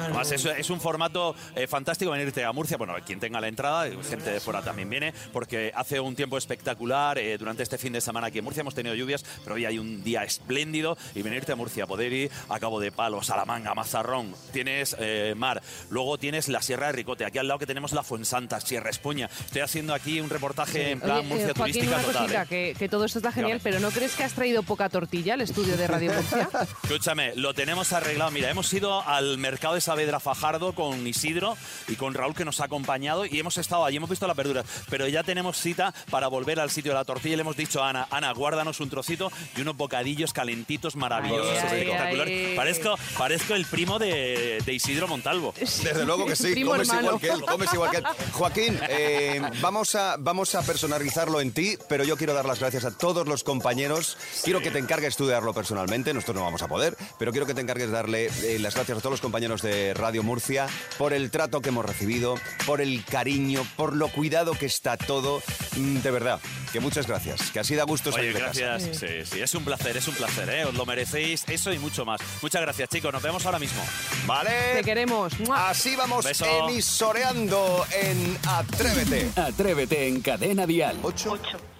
Además, 0.04 0.32
es, 0.32 0.44
es 0.46 0.70
un 0.70 0.80
formato 0.80 1.31
eh, 1.54 1.66
fantástico 1.66 2.10
venirte 2.10 2.44
a 2.44 2.52
Murcia. 2.52 2.76
Bueno, 2.76 2.94
quien 3.04 3.20
tenga 3.20 3.40
la 3.40 3.48
entrada, 3.48 3.88
gente 4.08 4.30
de 4.30 4.40
fuera 4.40 4.62
también 4.62 4.88
viene, 4.90 5.12
porque 5.32 5.72
hace 5.74 6.00
un 6.00 6.14
tiempo 6.16 6.38
espectacular. 6.38 7.18
eh, 7.18 7.36
durante 7.38 7.62
este 7.62 7.78
fin 7.78 7.92
de 7.92 8.00
semana 8.00 8.28
aquí 8.28 8.38
en 8.38 8.44
Murcia 8.44 8.60
hemos 8.60 8.74
tenido 8.74 8.94
lluvias, 8.94 9.24
pero 9.44 9.56
hoy 9.56 9.64
hay 9.64 9.78
un 9.78 10.02
día 10.02 10.24
espléndido. 10.24 10.96
Y 11.14 11.22
venirte 11.22 11.52
a 11.52 11.56
Murcia, 11.56 11.86
poder 11.86 12.12
ir 12.12 12.30
a 12.48 12.58
Cabo 12.58 12.80
de 12.80 12.92
Palo, 12.92 13.22
Salamanca, 13.22 13.74
Mazarrón, 13.74 14.34
tienes 14.52 14.96
eh, 14.98 15.34
mar, 15.36 15.62
luego 15.90 16.18
tienes 16.18 16.48
la 16.48 16.62
Sierra 16.62 16.86
de 16.86 16.92
Ricote, 16.92 17.24
aquí 17.24 17.38
al 17.38 17.48
lado 17.48 17.58
que 17.58 17.66
tenemos 17.66 17.92
la 17.92 18.02
Fuensanta, 18.02 18.60
Sierra 18.60 18.90
Espuña. 18.90 19.28
Estoy 19.44 19.62
haciendo 19.62 19.94
aquí 19.94 20.20
un 20.20 20.30
reportaje 20.30 20.90
en 20.92 21.00
plan 21.00 21.18
Oye, 21.18 21.26
eh, 21.26 21.28
Murcia 21.28 21.54
Joaquín, 21.54 21.74
turística 21.74 21.96
una 21.96 22.04
total. 22.04 22.22
cosita, 22.22 22.42
eh. 22.42 22.46
que, 22.48 22.74
que 22.78 22.88
todo 22.88 23.04
esto 23.04 23.18
está 23.18 23.32
genial, 23.32 23.60
pero 23.62 23.80
¿no 23.80 23.90
crees 23.90 24.14
que 24.14 24.24
has 24.24 24.32
traído 24.32 24.62
poca 24.62 24.88
tortilla 24.88 25.34
al 25.34 25.40
estudio 25.40 25.76
de 25.76 25.86
Radio 25.86 26.12
Murcia? 26.12 26.48
Escúchame, 26.84 27.32
lo 27.36 27.54
tenemos 27.54 27.92
arreglado. 27.92 28.30
Mira, 28.30 28.50
hemos 28.50 28.72
ido 28.72 29.02
al 29.06 29.38
mercado 29.38 29.74
de 29.74 29.80
Saavedra 29.80 30.20
Fajardo 30.20 30.74
con 30.74 31.06
Isidro 31.22 31.56
y 31.86 31.94
con 31.94 32.14
Raúl 32.14 32.34
que 32.34 32.44
nos 32.44 32.60
ha 32.60 32.64
acompañado 32.64 33.24
y 33.26 33.38
hemos 33.38 33.56
estado 33.56 33.84
allí, 33.84 33.96
hemos 33.96 34.10
visto 34.10 34.26
las 34.26 34.36
verduras, 34.36 34.66
pero 34.90 35.06
ya 35.06 35.22
tenemos 35.22 35.56
cita 35.56 35.94
para 36.10 36.26
volver 36.26 36.58
al 36.58 36.70
sitio 36.70 36.90
de 36.92 36.98
la 36.98 37.04
tortilla 37.04 37.34
y 37.34 37.36
le 37.36 37.42
hemos 37.42 37.56
dicho 37.56 37.82
a 37.82 37.90
Ana, 37.90 38.08
Ana, 38.10 38.32
guárdanos 38.32 38.80
un 38.80 38.90
trocito 38.90 39.30
y 39.56 39.60
unos 39.60 39.76
bocadillos 39.76 40.32
calentitos 40.32 40.96
maravillosos, 40.96 41.46
Ay, 41.62 41.68
ay, 41.70 41.80
espectaculares. 41.80 42.48
ay. 42.50 42.56
Parezco, 42.56 42.98
parezco 43.16 43.54
el 43.54 43.66
primo 43.66 43.98
de, 44.00 44.60
de 44.64 44.72
Isidro 44.74 45.06
Montalvo. 45.06 45.54
Desde 45.58 46.04
luego 46.04 46.26
que 46.26 46.34
sí, 46.34 46.60
comes 46.64 46.88
igual 46.92 47.20
que 47.20 47.28
él, 47.28 47.42
comes 47.42 47.72
igual 47.72 47.90
que 47.90 47.96
él. 47.98 48.04
Joaquín, 48.32 48.78
eh, 48.88 49.40
vamos, 49.60 49.94
a, 49.94 50.16
vamos 50.18 50.54
a 50.56 50.62
personalizarlo 50.62 51.40
en 51.40 51.52
ti, 51.52 51.76
pero 51.88 52.02
yo 52.04 52.16
quiero 52.16 52.34
dar 52.34 52.46
las 52.46 52.58
gracias 52.58 52.84
a 52.84 52.96
todos 52.96 53.28
los 53.28 53.44
compañeros. 53.44 54.16
Quiero 54.42 54.60
que 54.60 54.70
te 54.72 54.78
encargues 54.80 55.16
tú 55.16 55.26
de 55.26 55.34
darlo 55.34 55.54
personalmente, 55.54 56.12
nosotros 56.12 56.36
no 56.36 56.42
vamos 56.44 56.62
a 56.62 56.68
poder, 56.68 56.96
pero 57.18 57.30
quiero 57.30 57.46
que 57.46 57.54
te 57.54 57.60
encargues 57.60 57.86
de 57.88 57.92
darle 57.92 58.26
eh, 58.42 58.58
las 58.58 58.74
gracias 58.74 58.98
a 58.98 59.00
todos 59.00 59.12
los 59.12 59.20
compañeros 59.20 59.62
de 59.62 59.94
Radio 59.94 60.22
Murcia 60.22 60.66
por 60.98 61.11
el 61.12 61.30
trato 61.30 61.60
que 61.60 61.68
hemos 61.70 61.84
recibido, 61.84 62.34
por 62.66 62.80
el 62.80 63.04
cariño, 63.04 63.66
por 63.76 63.94
lo 63.96 64.08
cuidado 64.08 64.52
que 64.52 64.66
está 64.66 64.96
todo. 64.96 65.42
Mm, 65.76 65.98
De 66.02 66.10
verdad, 66.10 66.40
que 66.72 66.80
muchas 66.80 67.06
gracias, 67.06 67.50
que 67.50 67.60
así 67.60 67.74
da 67.74 67.84
gusto 67.84 68.10
Oye, 68.10 68.18
salir 68.18 68.34
de 68.34 68.40
casa. 68.40 68.60
gracias. 68.60 68.96
Sí, 68.98 69.06
sí, 69.24 69.40
es 69.40 69.54
un 69.54 69.64
placer, 69.64 69.96
es 69.96 70.08
un 70.08 70.14
placer, 70.14 70.48
¿eh? 70.50 70.64
Os 70.64 70.74
lo 70.74 70.84
merecéis, 70.86 71.44
eso 71.48 71.72
y 71.72 71.78
mucho 71.78 72.04
más. 72.04 72.20
Muchas 72.42 72.60
gracias, 72.62 72.88
chicos. 72.88 73.12
Nos 73.12 73.22
vemos 73.22 73.44
ahora 73.46 73.58
mismo. 73.58 73.82
Vale. 74.26 74.50
Te 74.76 74.82
queremos. 74.84 75.32
Así 75.54 75.96
vamos 75.96 76.24
Beso. 76.24 76.44
emisoreando 76.68 77.86
en 77.92 78.38
Atrévete. 78.48 79.30
Atrévete 79.36 80.08
en 80.08 80.20
Cadena 80.20 80.66
Dial. 80.66 80.98
¿Ocho? 81.02 81.38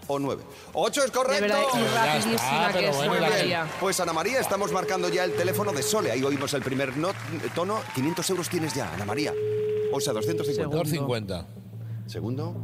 O 0.09 0.19
nueve. 0.19 0.43
¡Ocho 0.73 1.05
es 1.05 1.11
correcto! 1.11 1.43
De 1.45 1.49
verdad, 1.49 1.63
y 1.75 1.95
rapidísima 1.95 2.73
que 2.73 2.89
es 2.89 2.97
Ana. 2.99 3.21
María. 3.29 3.67
Pues 3.81 4.01
Ana 4.01 4.13
María, 4.13 4.41
estamos 4.41 4.73
marcando 4.73 5.09
ya 5.09 5.25
el 5.25 5.33
teléfono 5.35 5.73
de 5.73 5.83
Sole. 5.83 6.11
Ahí 6.11 6.23
oímos 6.23 6.53
el 6.55 6.63
primer 6.63 6.97
no- 6.97 7.13
tono. 7.55 7.81
500 7.95 8.31
euros 8.31 8.49
tienes 8.49 8.75
ya, 8.75 8.93
Ana 8.93 9.05
María. 9.05 9.33
O 9.93 10.01
sea, 10.01 10.13
250. 10.13 10.77
250. 10.77 11.47
Segundo. 12.07 12.55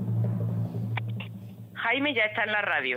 Jaime 1.74 2.14
ya 2.14 2.22
está 2.24 2.44
en 2.44 2.52
la 2.52 2.62
radio. 2.62 2.96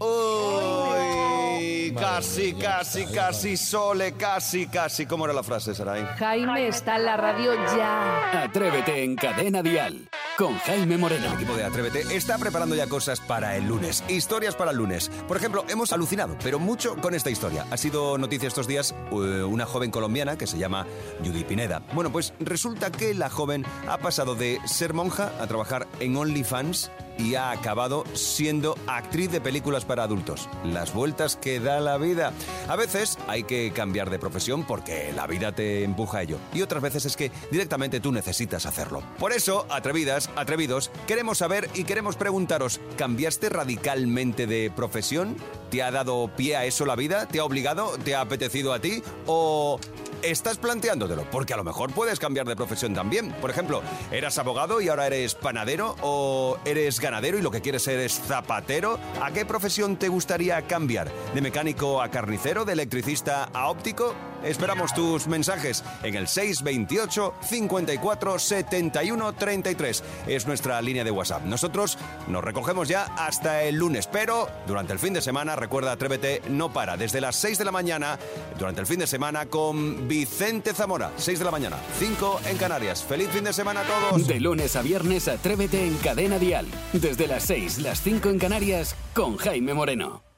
Uy, 0.00 1.94
casi, 1.98 2.54
casi, 2.54 3.06
casi, 3.06 3.56
Sole, 3.56 4.12
casi, 4.14 4.66
casi. 4.66 5.06
¿Cómo 5.06 5.24
era 5.24 5.34
la 5.34 5.42
frase, 5.42 5.74
Saray? 5.74 6.04
Jaime 6.18 6.68
está 6.68 6.96
en 6.96 7.04
la 7.06 7.16
radio 7.16 7.54
ya. 7.76 8.42
Atrévete 8.44 9.02
en 9.04 9.16
Cadena 9.16 9.62
Dial. 9.62 10.08
Con 10.36 10.56
Jaime 10.58 10.98
Moreno. 10.98 11.26
El 11.26 11.34
equipo 11.34 11.54
de 11.54 11.64
Atrévete 11.64 12.16
está 12.16 12.38
preparando 12.38 12.74
ya 12.74 12.86
cosas 12.86 13.20
para 13.20 13.56
el 13.56 13.66
lunes, 13.66 14.02
historias 14.08 14.54
para 14.54 14.70
el 14.70 14.76
lunes. 14.76 15.10
Por 15.28 15.36
ejemplo, 15.36 15.64
hemos 15.68 15.92
alucinado, 15.92 16.36
pero 16.42 16.58
mucho 16.58 16.96
con 16.96 17.14
esta 17.14 17.30
historia. 17.30 17.66
Ha 17.70 17.76
sido 17.76 18.18
noticia 18.18 18.48
estos 18.48 18.66
días 18.66 18.94
eh, 19.12 19.14
una 19.14 19.66
joven 19.66 19.90
colombiana 19.90 20.36
que 20.36 20.46
se 20.46 20.58
llama 20.58 20.86
Judy 21.24 21.44
Pineda. 21.44 21.82
Bueno, 21.94 22.10
pues 22.10 22.34
resulta 22.40 22.90
que 22.90 23.14
la 23.14 23.30
joven 23.30 23.64
ha 23.88 23.98
pasado 23.98 24.34
de 24.34 24.60
ser 24.66 24.94
monja 24.94 25.32
a 25.40 25.46
trabajar 25.46 25.86
en 26.00 26.16
OnlyFans 26.16 26.90
y 27.18 27.34
ha 27.34 27.50
acabado 27.50 28.04
siendo 28.14 28.76
actriz 28.86 29.30
de 29.30 29.40
películas 29.40 29.84
para 29.84 30.04
adultos. 30.04 30.48
Las 30.64 30.92
vueltas 30.92 31.36
que 31.36 31.60
da 31.60 31.80
la 31.80 31.98
vida. 31.98 32.32
A 32.68 32.76
veces 32.76 33.18
hay 33.28 33.44
que 33.44 33.72
cambiar 33.72 34.10
de 34.10 34.18
profesión 34.18 34.64
porque 34.64 35.12
la 35.14 35.26
vida 35.26 35.52
te 35.52 35.84
empuja 35.84 36.18
a 36.18 36.22
ello. 36.22 36.38
Y 36.52 36.62
otras 36.62 36.82
veces 36.82 37.04
es 37.04 37.16
que 37.16 37.30
directamente 37.50 38.00
tú 38.00 38.12
necesitas 38.12 38.66
hacerlo. 38.66 39.02
Por 39.18 39.32
eso, 39.32 39.66
atrevidas, 39.70 40.30
atrevidos, 40.36 40.90
queremos 41.06 41.38
saber 41.38 41.68
y 41.74 41.84
queremos 41.84 42.16
preguntaros, 42.16 42.80
¿cambiaste 42.96 43.48
radicalmente 43.48 44.46
de 44.46 44.70
profesión? 44.74 45.36
¿Te 45.70 45.82
ha 45.82 45.90
dado 45.90 46.30
pie 46.36 46.56
a 46.56 46.64
eso 46.64 46.86
la 46.86 46.96
vida? 46.96 47.26
¿Te 47.26 47.40
ha 47.40 47.44
obligado? 47.44 47.96
¿Te 48.04 48.14
ha 48.14 48.20
apetecido 48.20 48.72
a 48.72 48.80
ti? 48.80 49.02
¿O 49.26 49.78
estás 50.24 50.58
planteándotelo? 50.58 51.24
Porque 51.30 51.54
a 51.54 51.56
lo 51.56 51.64
mejor 51.64 51.92
puedes 51.92 52.18
cambiar 52.18 52.46
de 52.46 52.56
profesión 52.56 52.94
también. 52.94 53.32
Por 53.40 53.50
ejemplo, 53.50 53.82
¿eras 54.10 54.38
abogado 54.38 54.80
y 54.80 54.88
ahora 54.88 55.06
eres 55.06 55.34
panadero? 55.34 55.96
¿O 56.02 56.58
eres 56.64 57.00
ganadero 57.00 57.38
y 57.38 57.42
lo 57.42 57.50
que 57.50 57.60
quieres 57.60 57.82
ser 57.82 58.00
es 58.00 58.20
zapatero? 58.20 58.98
¿A 59.22 59.32
qué 59.32 59.44
profesión 59.44 59.96
te 59.96 60.08
gustaría 60.08 60.62
cambiar? 60.62 61.10
¿De 61.34 61.40
mecánico 61.40 62.02
a 62.02 62.10
carnicero? 62.10 62.64
¿De 62.64 62.72
electricista 62.72 63.44
a 63.52 63.68
óptico? 63.68 64.14
Esperamos 64.44 64.92
tus 64.92 65.26
mensajes 65.26 65.82
en 66.02 66.14
el 66.14 66.28
628 66.28 67.34
54 67.40 68.38
71 68.38 69.32
33. 69.32 70.04
Es 70.26 70.46
nuestra 70.46 70.80
línea 70.82 71.04
de 71.04 71.10
WhatsApp. 71.10 71.44
Nosotros 71.44 71.98
nos 72.28 72.44
recogemos 72.44 72.88
ya 72.88 73.04
hasta 73.16 73.62
el 73.62 73.76
lunes, 73.76 74.06
pero 74.06 74.48
durante 74.66 74.92
el 74.92 74.98
fin 74.98 75.14
de 75.14 75.22
semana, 75.22 75.56
recuerda, 75.56 75.92
Atrévete 75.92 76.42
no 76.48 76.72
para. 76.72 76.96
Desde 76.96 77.20
las 77.20 77.36
6 77.36 77.58
de 77.58 77.64
la 77.64 77.72
mañana, 77.72 78.18
durante 78.58 78.80
el 78.80 78.86
fin 78.86 78.98
de 78.98 79.06
semana, 79.06 79.46
con 79.46 80.06
Vicente 80.06 80.74
Zamora. 80.74 81.10
6 81.16 81.38
de 81.38 81.44
la 81.44 81.50
mañana, 81.50 81.78
5 81.98 82.40
en 82.46 82.56
Canarias. 82.56 83.02
Feliz 83.02 83.28
fin 83.30 83.44
de 83.44 83.52
semana 83.52 83.80
a 83.80 83.84
todos. 83.84 84.26
De 84.26 84.40
lunes 84.40 84.76
a 84.76 84.82
viernes, 84.82 85.28
Atrévete 85.28 85.86
en 85.86 85.96
Cadena 85.98 86.38
Dial. 86.38 86.66
Desde 86.92 87.26
las 87.26 87.44
6, 87.44 87.78
las 87.78 88.02
5 88.02 88.28
en 88.28 88.38
Canarias, 88.38 88.94
con 89.14 89.36
Jaime 89.36 89.74
Moreno. 89.74 90.33